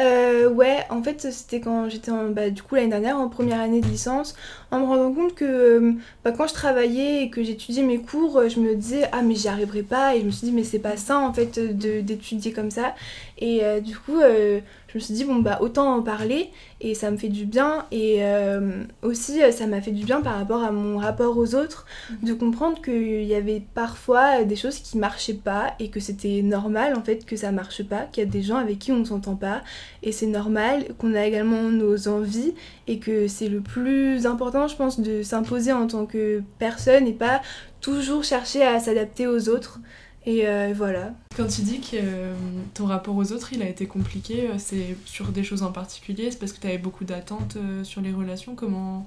[0.00, 3.80] Euh, Ouais, en fait c'était quand j'étais bah, du coup l'année dernière en première année
[3.80, 4.34] de licence,
[4.70, 5.92] en me rendant compte que euh,
[6.24, 9.48] bah, quand je travaillais et que j'étudiais mes cours, je me disais ah mais j'y
[9.48, 10.14] arriverai pas.
[10.14, 12.94] Et je me suis dit mais c'est pas ça en fait d'étudier comme ça.
[13.38, 16.50] Et euh, du coup je me suis dit bon bah autant en parler.
[16.82, 17.86] Et ça me fait du bien.
[17.90, 21.86] Et euh, aussi ça m'a fait du bien par rapport à mon rapport aux autres
[22.10, 22.28] mhm.
[22.28, 26.94] de comprendre qu'il y avait parfois des choses qui marchaient pas et que c'était normal
[26.96, 29.04] en fait que ça marche pas qu'il y a des gens avec qui on ne
[29.04, 29.62] s'entend pas.
[30.02, 32.54] Et c'est normal qu'on a également nos envies
[32.90, 37.12] et que c'est le plus important je pense de s'imposer en tant que personne et
[37.12, 37.40] pas
[37.80, 39.80] toujours chercher à s'adapter aux autres
[40.26, 41.12] et euh, voilà.
[41.36, 42.34] Quand tu dis que euh,
[42.74, 46.30] ton rapport aux autres, il a été compliqué, euh, c'est sur des choses en particulier
[46.30, 49.06] C'est parce que tu avais beaucoup d'attentes sur les relations Comment?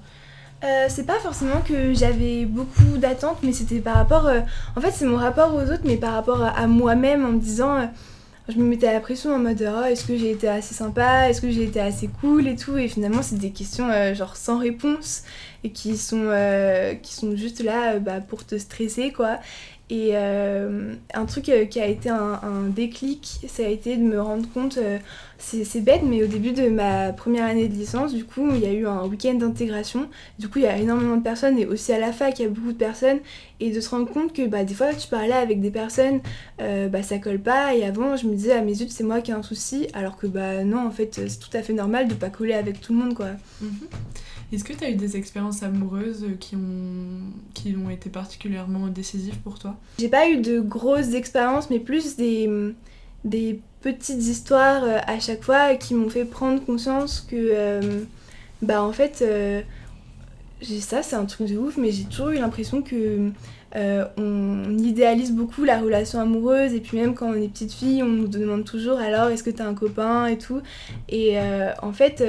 [0.88, 4.30] C'est pas forcément que j'avais beaucoup d'attentes, mais c'était par rapport.
[4.76, 7.90] en fait, c'est mon rapport aux autres, mais par rapport à, moi-même, en me disant.
[8.48, 11.28] Je me mettais à la pression en mode oh, est-ce que j'ai été assez sympa?
[11.30, 12.76] Est-ce que j'ai été assez cool et tout?
[12.76, 15.22] Et finalement, c'est des questions genre sans réponse
[15.64, 16.30] et qui sont,
[17.02, 19.38] qui sont juste là bah, pour te stresser, quoi.
[19.90, 24.20] Et euh, un truc euh, qui a été un, déclic, ça a été de me
[24.20, 24.98] rendre compte, euh,
[25.36, 28.66] c'est bête, mais au début de ma première année de licence, du coup, il y
[28.66, 30.08] a eu un week-end d'intégration.
[30.38, 32.46] Du coup, il y a énormément de personnes, et aussi à la fac, il y
[32.46, 33.18] a beaucoup de personnes.
[33.60, 36.20] Et de se rendre compte que bah, des fois, tu parlais avec des personnes,
[36.58, 37.74] bah, ça colle pas.
[37.74, 39.86] Et avant, je me disais, à mes yeux, c'est moi qui ai un souci.
[39.92, 42.80] Alors que bah non, en fait, c'est tout à fait normal de pas coller avec
[42.80, 43.28] tout le monde, quoi.
[43.60, 43.70] Mhm.
[44.54, 47.20] Est-ce que tu as eu des expériences amoureuses qui ont,
[47.54, 49.76] qui ont été particulièrement décisives pour toi?
[49.98, 52.48] J'ai pas eu de grosses expériences, mais plus des,
[53.24, 58.02] des petites histoires euh, à chaque fois qui m'ont fait prendre conscience que, euh,
[58.62, 59.60] bah en fait, euh,
[60.62, 63.30] ça c'est un truc de ouf, mais j'ai toujours eu l'impression que
[64.16, 68.08] on idéalise beaucoup la relation amoureuse et puis même quand on est petite fille, on
[68.08, 70.26] nous demande toujours alors est-ce que t'as un copain?
[70.26, 70.60] et tout.
[71.08, 71.36] Et
[71.82, 72.22] en fait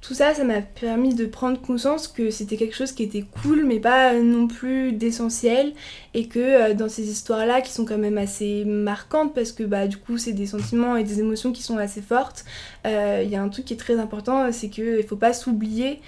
[0.00, 3.64] tout ça, ça m'a permis de prendre conscience que c'était quelque chose qui était cool,
[3.64, 5.72] mais pas non plus d'essentiel,
[6.14, 9.88] et que euh, dans ces histoires-là, qui sont quand même assez marquantes, parce que bah,
[9.88, 12.44] du coup, c'est des sentiments et des émotions qui sont assez fortes,
[12.86, 15.32] euh, il y a un truc qui est très important, c'est qu'il ne faut pas
[15.32, 16.00] s'oublier,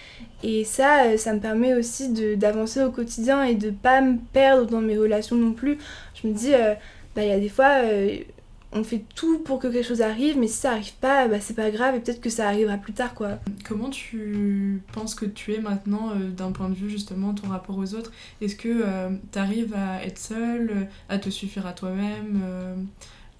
[0.45, 4.67] et ça, euh, ça me permet aussi d'avancer au quotidien et de pas me perdre
[4.67, 5.79] dans mes relations non plus.
[6.15, 6.53] Je me dis,
[7.17, 7.83] bah, il y a des fois
[8.73, 11.55] on fait tout pour que quelque chose arrive, mais si ça arrive pas, bah, c'est
[11.55, 13.39] pas grave et peut-être que ça arrivera plus tard quoi.
[13.67, 17.77] Comment tu penses que tu es maintenant euh, d'un point de vue justement ton rapport
[17.77, 18.13] aux autres?
[18.41, 22.77] Est-ce que euh, tu arrives à être seule, à te suffire à toi-même, euh,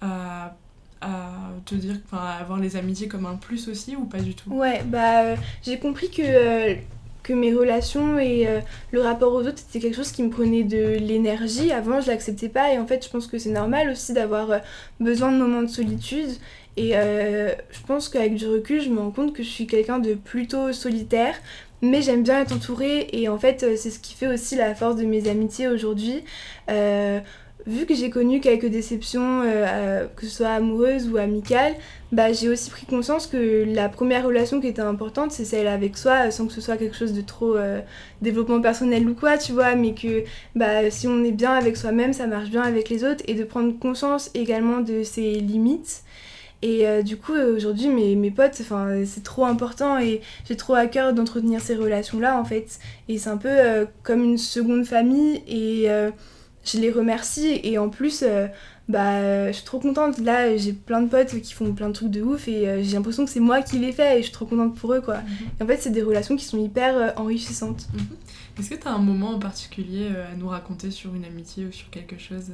[0.01, 0.55] à,
[0.99, 1.31] à,
[1.65, 4.51] te dire, à avoir les amitiés comme un plus aussi ou pas du tout?
[4.51, 6.75] Ouais, bah j'ai compris que
[7.23, 8.59] que mes relations et euh,
[8.91, 11.71] le rapport aux autres c'était quelque chose qui me prenait de l'énergie.
[11.71, 14.57] Avant, je l'acceptais pas et en fait, je pense que c'est normal aussi d'avoir euh,
[14.99, 16.29] besoin de moments de solitude.
[16.77, 19.99] Et euh, je pense qu'avec du recul, je me rends compte que je suis quelqu'un
[19.99, 21.35] de plutôt solitaire,
[21.81, 24.95] mais j'aime bien être entourée et en fait, c'est ce qui fait aussi la force
[24.95, 26.23] de mes amitiés aujourd'hui
[27.65, 31.73] vu que j'ai connu quelques déceptions, euh, que ce soit amoureuses ou amicales,
[32.11, 35.97] bah, j'ai aussi pris conscience que la première relation qui était importante, c'est celle avec
[35.97, 37.79] soi, sans que ce soit quelque chose de trop euh,
[38.21, 40.23] développement personnel ou quoi, tu vois, mais que
[40.55, 43.43] bah, si on est bien avec soi-même, ça marche bien avec les autres, et de
[43.43, 46.03] prendre conscience également de ses limites.
[46.63, 50.85] Et euh, du coup, aujourd'hui, mes, mes potes, c'est trop important et j'ai trop à
[50.85, 52.79] cœur d'entretenir ces relations-là, en fait.
[53.09, 53.49] Et c'est un peu
[54.03, 55.89] comme une seconde famille et
[56.63, 58.47] je les remercie et en plus euh,
[58.87, 60.19] bah je suis trop contente.
[60.19, 62.93] Là j'ai plein de potes qui font plein de trucs de ouf et euh, j'ai
[62.93, 65.17] l'impression que c'est moi qui les fais et je suis trop contente pour eux quoi.
[65.17, 65.47] Mhm.
[65.59, 67.87] et en fait c'est des relations qui sont hyper euh, enrichissantes.
[67.93, 68.01] Mhm.
[68.59, 71.71] est-ce que tu as un moment en particulier à nous raconter sur une amitié ou
[71.71, 72.51] sur quelque chose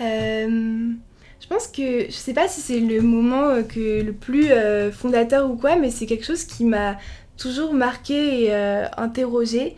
[0.00, 4.48] je pense que je sais pas si c'est le moment que le plus
[4.92, 6.96] fondateur ou quoi mais c'est quelque chose qui m'a
[7.36, 8.54] toujours marqué et
[8.96, 9.76] interrogé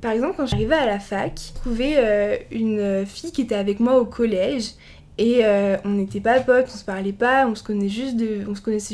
[0.00, 3.80] par exemple, quand j'arrivais à la fac, j'ai trouvé euh, une fille qui était avec
[3.80, 4.70] moi au collège
[5.18, 7.98] et euh, on n'était pas potes, on se parlait pas, on se, connaissait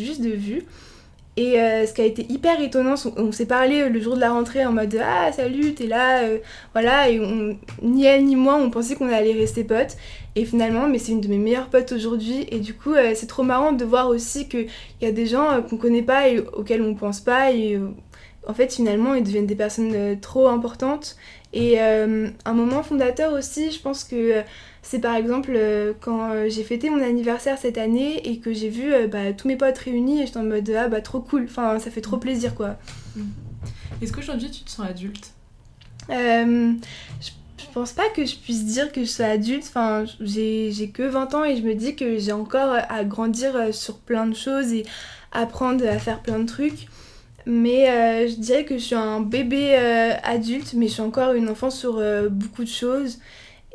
[0.03, 0.65] juste de, vue.
[1.37, 4.31] Et euh, ce qui a été hyper étonnant, on, s'est parlé le jour de la
[4.31, 6.23] rentrée en mode Ah, salut, t'es là,
[6.73, 7.21] voilà, et
[7.83, 9.97] ni elle ni moi, on pensait qu'on allait rester potes.
[10.37, 12.47] Et finalement, mais c'est une de mes meilleures potes aujourd'hui.
[12.51, 14.69] Et du coup, c'est trop marrant de voir aussi qu'il
[15.03, 17.79] y a des gens qu'on connaît pas et auxquels on pense pas et
[18.47, 21.17] en fait, finalement, ils deviennent des personnes euh, trop importantes.
[21.53, 24.43] Et euh, un moment fondateur aussi, je pense que euh,
[24.83, 25.59] c'est par exemple
[26.01, 29.79] quand j'ai fêté mon anniversaire cette année et que j'ai vu bah, tous mes potes
[29.79, 32.77] réunis et j'étais en mode ah bah trop cool, enfin ça fait trop plaisir quoi.
[33.17, 33.23] Mmh.
[34.03, 35.33] Est-ce qu'aujourd'hui tu te sens adulte?
[36.11, 36.75] Je,
[37.21, 41.35] je pense pas que je puisse dire que je suis adulte, enfin j'ai que 20
[41.35, 44.85] ans et je me dis que j'ai encore à grandir sur plein de choses et
[45.33, 46.89] apprendre à faire plein de trucs.
[47.47, 51.33] Mais euh, je dirais que je suis un bébé euh, adulte, mais je suis encore
[51.33, 53.19] une enfant sur euh, beaucoup de choses.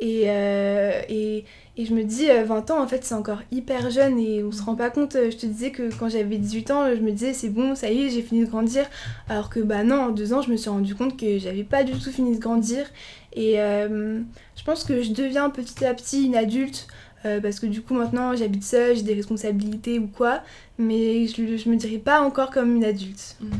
[0.02, 1.44] Et, et,
[1.76, 4.62] et, je me dis, 20 ans, en fait, c'est encore hyper jeune et on se
[4.62, 5.12] rend pas compte.
[5.12, 8.06] Je te disais que quand j'avais 18 ans, je me disais, c'est bon, ça y
[8.06, 8.86] est, j'ai fini de grandir.
[9.28, 11.84] Alors que, bah non, en deux ans, je me suis rendu compte que j'avais pas
[11.84, 12.86] du tout fini de grandir.
[13.34, 16.88] Et je pense que je deviens petit à petit une adulte.
[17.26, 20.42] Euh, parce que du coup maintenant j'habite seule, j'ai des responsabilités ou quoi,
[20.78, 23.36] mais je, je me dirais pas encore comme une adulte.
[23.40, 23.50] Mhm.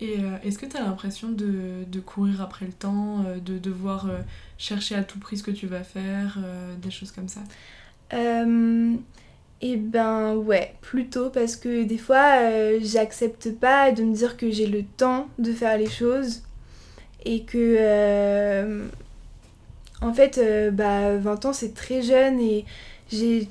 [0.00, 3.58] Et euh, est-ce que tu as l'impression de, de, courir après le temps, euh, de
[3.58, 4.08] devoir
[4.58, 6.38] chercher à tout prix ce que tu vas faire,
[6.82, 7.40] des choses comme ça?
[9.66, 14.66] Eh ben ouais, plutôt parce que des fois j'accepte pas de me dire que j'ai
[14.66, 16.42] le temps de faire les choses
[17.24, 18.84] et que
[20.02, 20.38] en fait
[20.72, 22.66] bah 20 ans c'est très jeune et
[23.10, 23.48] j'ai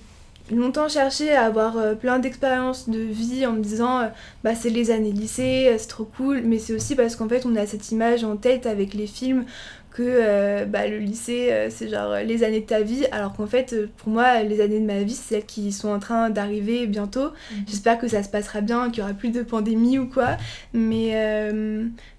[0.51, 4.08] longtemps cherché à avoir euh, plein d'expériences de vie en me disant euh,
[4.43, 7.45] bah c'est les années lycée, euh, c'est trop cool, mais c'est aussi parce qu'en fait
[7.45, 9.45] on a cette image en tête avec les films
[9.91, 14.10] que bah, le lycée c'est genre les années de ta vie alors qu'en fait pour
[14.10, 17.26] moi les années de ma vie c'est celles qui sont en train d'arriver bientôt.
[17.26, 17.66] Mhm.
[17.68, 20.38] J'espère que ça se passera bien, qu'il y aura plus de pandémie ou quoi,
[20.74, 21.14] mais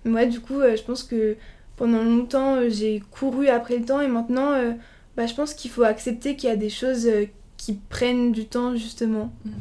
[0.04, 1.36] moi du coup je pense que
[1.74, 4.52] pendant longtemps j'ai couru après le temps et maintenant
[5.16, 7.08] bah, je pense qu'il faut accepter qu'il y a des choses
[7.56, 9.32] qui prennent du temps justement.
[9.44, 9.52] Mhm.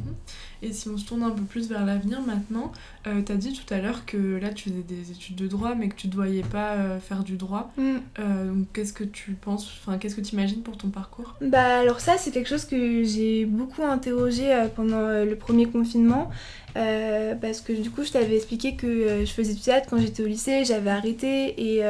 [0.62, 2.72] Et si on se tourne un peu plus vers l'avenir maintenant,
[3.06, 5.76] euh, tu as dit tout à l'heure que là tu faisais des études de droit
[5.76, 7.74] mais que tu ne voyais pas euh, faire du droit.
[7.78, 7.96] Mm.
[8.20, 11.36] Euh, qu'est-ce que tu penses, enfin qu'est-ce que tu imagines pour ton parcours?
[11.42, 16.30] Bah alors ça c'est quelque chose que j'ai beaucoup interrogé euh, pendant le premier confinement.
[16.74, 20.28] parce que du coup je t'avais expliqué que je faisais du théâtre quand j'étais au
[20.28, 21.84] lycée, j'avais arrêté et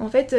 [0.00, 0.34] en fait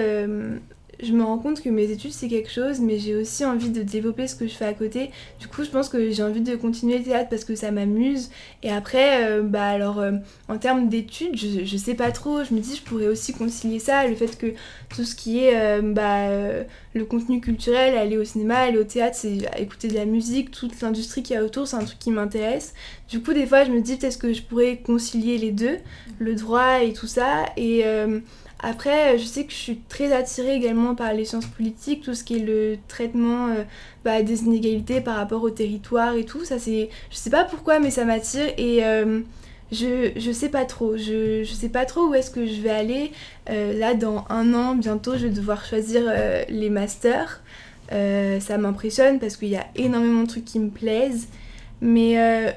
[1.01, 3.81] je me rends compte que mes études c'est quelque chose, mais j'ai aussi envie de
[3.81, 5.11] développer ce que je fais à côté.
[5.39, 8.29] Du coup, je pense que j'ai envie de continuer le théâtre parce que ça m'amuse.
[8.63, 10.13] Et après, euh, bah alors, euh,
[10.47, 12.43] en termes d'études, je, sais pas trop.
[12.43, 14.53] Je me dis, je pourrais aussi concilier ça, le fait que
[14.93, 16.27] tout ce qui est euh, bah,
[16.93, 20.79] le contenu culturel, aller au cinéma, aller au théâtre, c'est écouter de la musique, toute
[20.81, 22.73] l'industrie qui y a autour, c'est un truc qui m'intéresse.
[23.09, 25.77] Du coup, des fois, je me dis peut-être que je pourrais concilier les deux,
[26.19, 27.45] le droit et tout ça.
[27.57, 27.83] Et
[28.63, 32.23] après, je sais que je suis très attirée également par les sciences politiques, tout ce
[32.23, 33.63] qui est le traitement euh,
[34.05, 36.45] bah, des inégalités par rapport au territoire et tout.
[36.45, 39.21] Ça, c'est, je sais pas pourquoi, mais ça m'attire et euh,
[39.71, 40.95] je, je sais pas trop.
[40.95, 43.11] Je, je sais pas trop où est-ce que je vais aller.
[43.49, 46.03] Euh, là, dans un an, bientôt, je vais devoir choisir
[46.47, 47.41] les masters.
[47.89, 51.29] ça m'impressionne parce qu'il y a énormément de trucs qui me plaisent.
[51.83, 52.13] Mais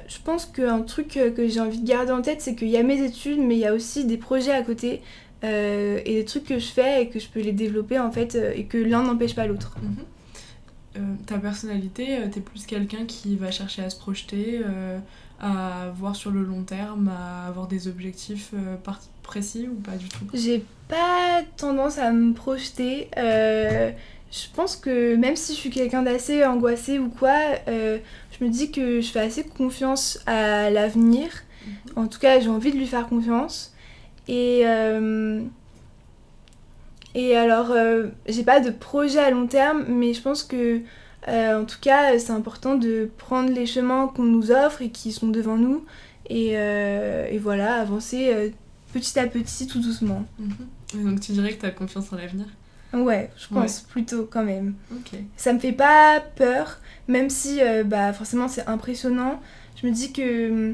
[0.07, 2.83] je pense qu'un truc que j'ai envie de garder en tête, c'est qu'il y a
[2.83, 5.01] mes études, mais il y a aussi des projets à côté.
[5.45, 8.35] Euh, et des trucs que je fais et que je peux les développer en fait
[8.35, 9.75] euh, et que l'un n'empêche pas l'autre.
[9.81, 9.95] Mhm.
[10.97, 14.61] Euh, ta personnalité, t'es plus quelqu'un qui va chercher à se projeter,
[15.41, 18.53] à voir sur le long terme, à avoir des objectifs
[19.21, 20.25] précis ou pas du tout?
[20.33, 23.09] J'ai pas tendance à me projeter.
[23.17, 27.35] je pense que même si je suis quelqu'un d'assez angoissé ou quoi,
[27.67, 31.27] je me dis que je fais assez confiance à l'avenir.
[31.67, 32.03] Mhm.
[32.03, 33.74] En tout cas, j'ai envie de lui faire confiance.
[34.27, 35.41] Et, euh,
[37.13, 40.81] et alors, euh, j'ai pas de projet à long terme, mais je pense que,
[41.27, 45.11] euh, en tout cas, c'est important de prendre les chemins qu'on nous offre et qui
[45.11, 45.85] sont devant nous.
[46.27, 48.51] Et, et voilà, avancer
[48.93, 50.25] petit à petit, tout doucement.
[50.39, 51.03] Mhm.
[51.05, 52.47] Donc, tu dirais que tu as confiance en l'avenir?
[52.93, 54.73] Ouais, je pense plutôt quand même.
[55.37, 59.39] Ça me fait pas peur, même si bah, forcément c'est impressionnant.
[59.75, 60.73] Je me dis que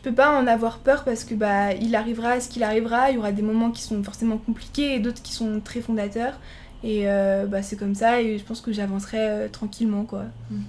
[0.00, 3.16] je peux pas en avoir peur parce que bah il arrivera ce qu'il arrivera, il
[3.16, 6.38] y aura des moments qui sont forcément compliqués et d'autres qui sont très fondateurs
[6.82, 10.24] et euh, bah c'est comme ça et je pense que j'avancerai euh, tranquillement quoi.
[10.50, 10.64] Mhm.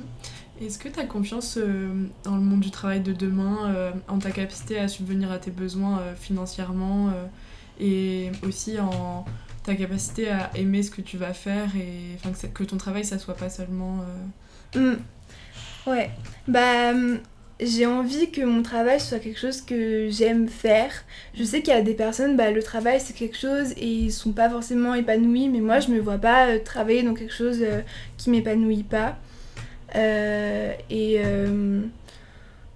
[0.61, 3.73] Est-ce que tu as confiance euh, dans le monde du travail de demain,
[4.07, 7.11] en ta capacité à subvenir à tes besoins financièrement
[7.79, 9.25] et aussi en
[9.63, 13.17] ta capacité à aimer ce que tu vas faire et que, que, ton travail ça
[13.17, 14.01] soit pas seulement...
[14.75, 14.93] Mmh.
[15.87, 16.11] Ouais,
[16.47, 16.93] bah
[17.61, 20.91] j'ai envie que mon travail soit quelque chose que j'aime faire.
[21.35, 24.11] Je sais qu'il y a des personnes, bah, le travail c'est quelque chose et ils
[24.11, 27.59] sont pas forcément épanouis, mais moi je me vois pas euh, travailler dans quelque chose
[27.61, 27.81] euh,
[28.17, 29.17] qui m'épanouit pas.
[29.95, 31.21] Euh, et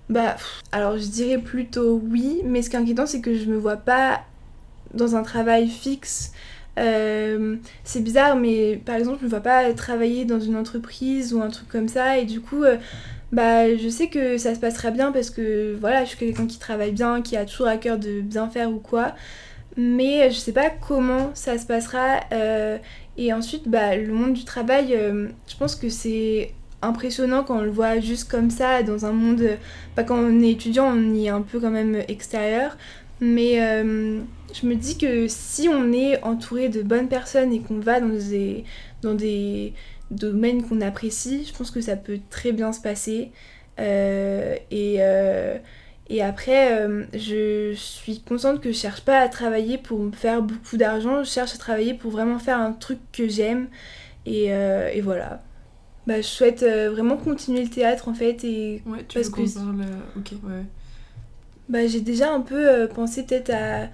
[0.08, 0.36] bah,
[0.72, 3.78] alors je dirais plutôt oui, mais ce qui est inquiétant c'est que je me vois
[3.78, 4.24] pas
[4.94, 6.32] dans un travail fixe.
[6.78, 11.50] c'est bizarre, mais par exemple, je me vois pas travailler dans une entreprise ou un
[11.50, 12.64] truc comme ça, et du coup,
[13.36, 16.58] bah, je sais que ça se passera bien parce que voilà, je suis quelqu'un qui
[16.58, 19.14] travaille bien, qui a toujours à cœur de bien faire ou quoi.
[19.76, 22.22] Mais je sais pas comment ça se passera.
[22.32, 22.78] Euh,
[23.18, 27.62] et ensuite, bah, le monde du travail, euh, je pense que c'est impressionnant quand on
[27.62, 29.44] le voit juste comme ça dans un monde.
[29.96, 32.78] Pas quand on est étudiant, on y est un peu quand même extérieur.
[33.20, 34.22] Mais euh,
[34.54, 38.08] je me dis que si on est entouré de bonnes personnes et qu'on va dans
[38.08, 38.64] des,
[39.02, 39.74] dans des
[40.16, 43.32] domaine qu'on apprécie, je pense que ça peut très bien se passer.
[43.80, 45.58] Euh, et, euh,
[46.10, 50.42] et après, euh, je suis consciente que je cherche pas à travailler pour me faire
[50.42, 53.68] beaucoup d'argent, je cherche à travailler pour vraiment faire un truc que j'aime.
[54.26, 55.44] Et, et, voilà.
[56.08, 58.44] Bah, je souhaite vraiment continuer le théâtre en fait.
[58.44, 59.42] Et ouais, tu parce que...
[59.42, 60.64] Ok, ouais.
[61.70, 63.88] Bah, j'ai déjà un peu pensé peut-être à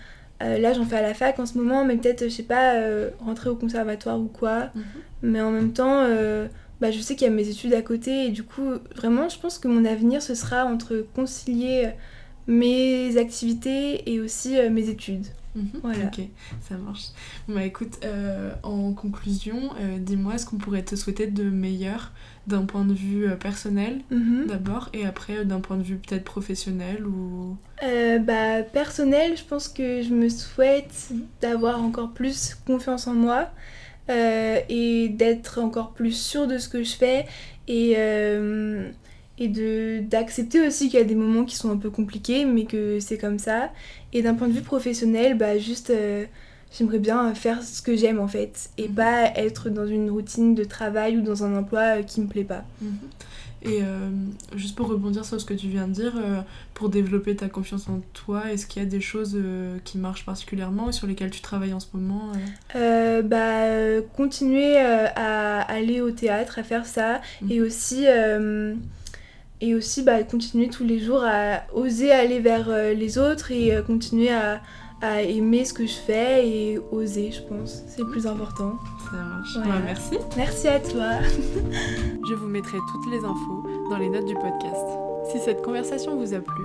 [0.43, 2.75] euh, là, j'en fais à la fac en ce moment, mais peut-être, je sais pas,
[2.75, 4.69] euh, rentrer au conservatoire ou quoi.
[4.75, 4.83] Mhm.
[5.23, 6.47] Mais en même temps, euh,
[6.79, 9.39] bah, je sais qu'il y a mes études à côté et du coup, vraiment, je
[9.39, 11.89] pense que mon avenir, ce sera entre concilier
[12.47, 15.27] mes activités et aussi mes études.
[15.55, 15.69] Mhm.
[15.81, 16.05] Voilà.
[16.05, 16.21] Ok,
[16.61, 17.07] ça marche.
[17.47, 22.11] Bah écoute, euh, en conclusion, euh, dis-moi ce qu'on pourrait te souhaiter de meilleur
[22.47, 24.45] d'un point de vue euh, personnel Mhm.
[24.47, 27.57] d'abord et après d'un point de vue peut-être professionnel ou...
[27.83, 31.09] Euh, bah, personnel, je pense que je me souhaite
[31.41, 33.49] d'avoir encore plus confiance en moi
[34.09, 37.25] et d'être encore plus sûre de ce que je fais
[37.69, 37.95] et,
[39.37, 42.65] et de, d'accepter aussi qu'il y a des moments qui sont un peu compliqués mais
[42.65, 43.71] que c'est comme ça.
[44.13, 46.25] Et d'un point de vue professionnel, bah, juste euh,
[46.77, 50.63] j'aimerais bien faire ce que j'aime en fait et pas être dans une routine de
[50.63, 52.63] travail ou dans un emploi euh, qui me plaît pas.
[52.81, 52.91] Mhm.
[53.63, 54.09] Et euh,
[54.55, 56.41] juste pour rebondir sur ce que tu viens de dire, euh,
[56.73, 60.25] pour développer ta confiance en toi, est-ce qu'il y a des choses euh, qui marchent
[60.25, 62.31] particulièrement et sur lesquelles tu travailles en ce moment
[62.73, 67.51] bah, continuer à aller au théâtre, à faire ça, Mhm.
[67.51, 68.05] et aussi,
[69.61, 73.75] et aussi bah, continuer tous les jours à oser aller vers euh, les autres et
[73.75, 74.61] euh, continuer à,
[75.01, 77.83] à aimer ce que je fais et oser, je pense.
[77.87, 78.73] C'est le plus important.
[79.11, 79.57] Ça marche.
[79.57, 79.75] Voilà.
[79.75, 80.17] Ouais, merci.
[80.35, 81.09] Merci à toi.
[82.29, 84.85] Je vous mettrai toutes les infos dans les notes du podcast.
[85.31, 86.63] Si cette conversation vous a plu,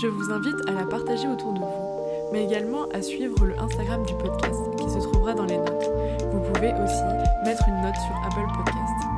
[0.00, 4.04] je vous invite à la partager autour de vous, mais également à suivre le Instagram
[4.06, 5.90] du podcast qui se trouvera dans les notes.
[6.32, 7.02] Vous pouvez aussi
[7.44, 9.08] mettre une note sur Apple Podcast.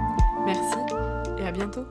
[0.44, 1.84] Merci et à bientôt